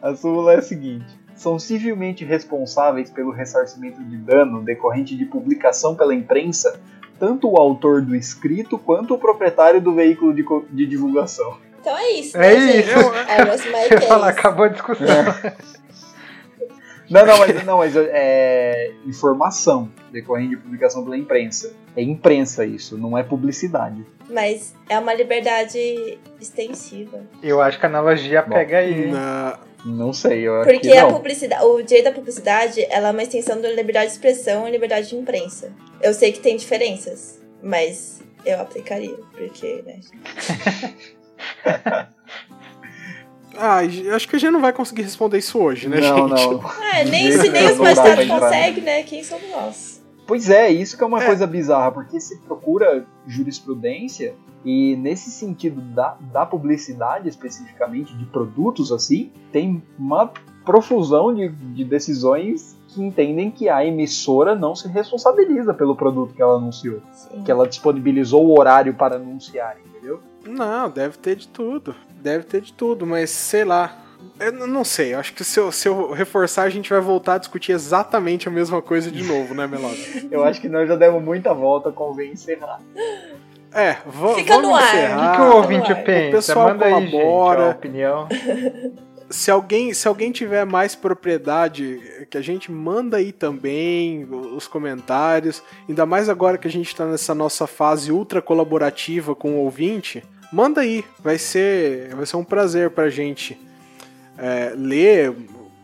[0.01, 1.05] A súmula é a seguinte:
[1.39, 6.77] são civilmente responsáveis pelo ressarcimento de dano decorrente de publicação pela imprensa
[7.17, 11.57] tanto o autor do escrito quanto o proprietário do veículo de, de divulgação.
[11.79, 12.37] Então é isso.
[12.37, 12.89] É né, gente?
[12.89, 13.13] isso.
[13.27, 14.39] É, Você Mike fala, é isso.
[14.39, 15.07] acabou a discussão.
[17.09, 21.73] Não, não, mas, não, mas é informação decorrente de publicação pela imprensa.
[21.95, 24.05] É imprensa isso, não é publicidade.
[24.29, 27.19] Mas é uma liberdade extensiva.
[27.41, 29.09] Eu acho que a analogia Bom, pega aí.
[29.11, 31.13] na- Não sei, eu acho Porque que a não.
[31.13, 35.09] publicidade, o direito à publicidade ela é uma extensão da liberdade de expressão e liberdade
[35.09, 35.71] de imprensa.
[36.01, 39.99] Eu sei que tem diferenças, mas eu aplicaria, porque, né?
[43.59, 43.79] Ah,
[44.15, 46.47] acho que a gente não vai conseguir responder isso hoje, né, não, gente?
[46.49, 46.71] não.
[46.93, 48.39] É, nem se nem os magistrados entrar.
[48.39, 49.03] conseguem, né?
[49.03, 49.99] Quem somos nós?
[50.25, 51.25] Pois é, isso que é uma É.
[51.25, 58.91] coisa bizarra, porque se procura jurisprudência e nesse sentido da, da publicidade especificamente, de produtos
[58.91, 60.31] assim, tem uma
[60.65, 66.41] profusão de, de decisões que entendem que a emissora não se responsabiliza pelo produto que
[66.41, 67.43] ela anunciou, Sim.
[67.43, 70.19] que ela disponibilizou o horário para anunciar, entendeu?
[70.45, 71.95] Não, deve ter de tudo.
[72.21, 73.97] Deve ter de tudo, mas sei lá.
[74.39, 77.37] Eu não sei, acho que se eu, se eu reforçar, a gente vai voltar a
[77.37, 80.27] discutir exatamente a mesma coisa de novo, né, Melody?
[80.31, 82.81] Eu acho que nós já demos muita volta, convém encerrar.
[83.73, 84.81] É, Fica vamos no ar.
[84.81, 85.31] O encerrar.
[85.31, 86.27] que, que o ouvinte pensa?
[86.27, 87.69] O pessoal Manda aí, gente, colabora.
[87.69, 88.27] opinião.
[89.29, 95.61] se alguém, se alguém tiver mais propriedade, que a gente manda aí também os comentários.
[95.87, 100.23] Ainda mais agora que a gente tá nessa nossa fase ultra colaborativa com o ouvinte.
[100.51, 103.59] Manda aí, vai ser, vai ser um prazer pra gente
[104.37, 105.35] é, ler,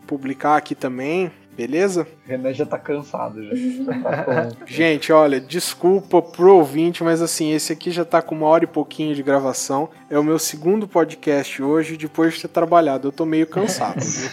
[0.06, 1.30] publicar aqui também.
[1.56, 2.06] Beleza?
[2.26, 3.50] Renan já tá cansado já.
[4.02, 8.64] Tá Gente, olha, desculpa pro ouvinte, mas assim, esse aqui já tá com uma hora
[8.64, 9.88] e pouquinho de gravação.
[10.10, 13.08] É o meu segundo podcast hoje, depois de ter trabalhado.
[13.08, 14.00] Eu tô meio cansado.
[14.04, 14.30] viu?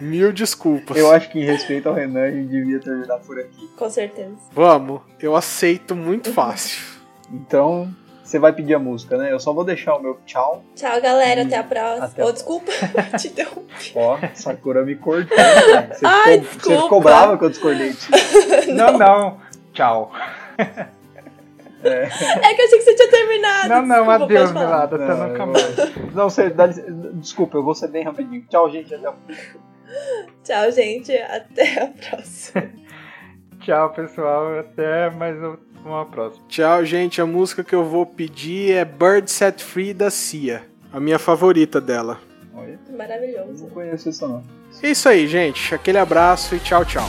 [0.00, 0.96] Mil desculpas.
[0.96, 3.68] Eu acho que em respeito ao Renan, a gente devia terminar por aqui.
[3.76, 4.36] Com certeza.
[4.52, 6.82] Vamos, eu aceito muito fácil.
[7.30, 7.94] Então,
[8.26, 9.32] você vai pedir a música, né?
[9.32, 10.64] Eu só vou deixar o meu tchau.
[10.74, 11.42] Tchau, galera.
[11.42, 12.04] Até a próxima.
[12.06, 12.32] Até próxima.
[12.32, 12.72] desculpa.
[13.18, 13.92] Te interrompi.
[13.94, 15.36] Ó, Sakura me cortou.
[15.36, 15.88] né?
[15.92, 16.82] Você, Ai, ficou, você desculpa.
[16.82, 18.10] ficou brava que eu discordei de ti.
[18.74, 19.40] Não, não.
[19.72, 20.10] Tchau.
[20.58, 23.68] É que eu achei que você tinha terminado.
[23.68, 24.52] Não, não, Desculpa, adeus.
[24.52, 24.98] Melada.
[24.98, 26.14] Tá Não, nunca eu- mais.
[26.14, 28.44] Não, você, dá desculpa, eu vou ser bem rapidinho.
[28.50, 28.92] Tchau, gente.
[28.94, 29.12] Até a
[30.42, 31.16] Tchau, gente.
[31.16, 32.70] Até a próxima.
[33.60, 34.58] Tchau, pessoal.
[34.58, 35.36] Até mais
[35.90, 36.44] uma próxima.
[36.48, 37.20] Tchau, gente.
[37.20, 40.64] A música que eu vou pedir é Bird Set Free da Cia.
[40.92, 42.18] A minha favorita dela.
[42.54, 43.64] Olha, Maravilhoso.
[43.64, 44.42] não conheço isso não.
[44.82, 45.74] É isso aí, gente.
[45.74, 47.08] Aquele abraço e tchau, tchau.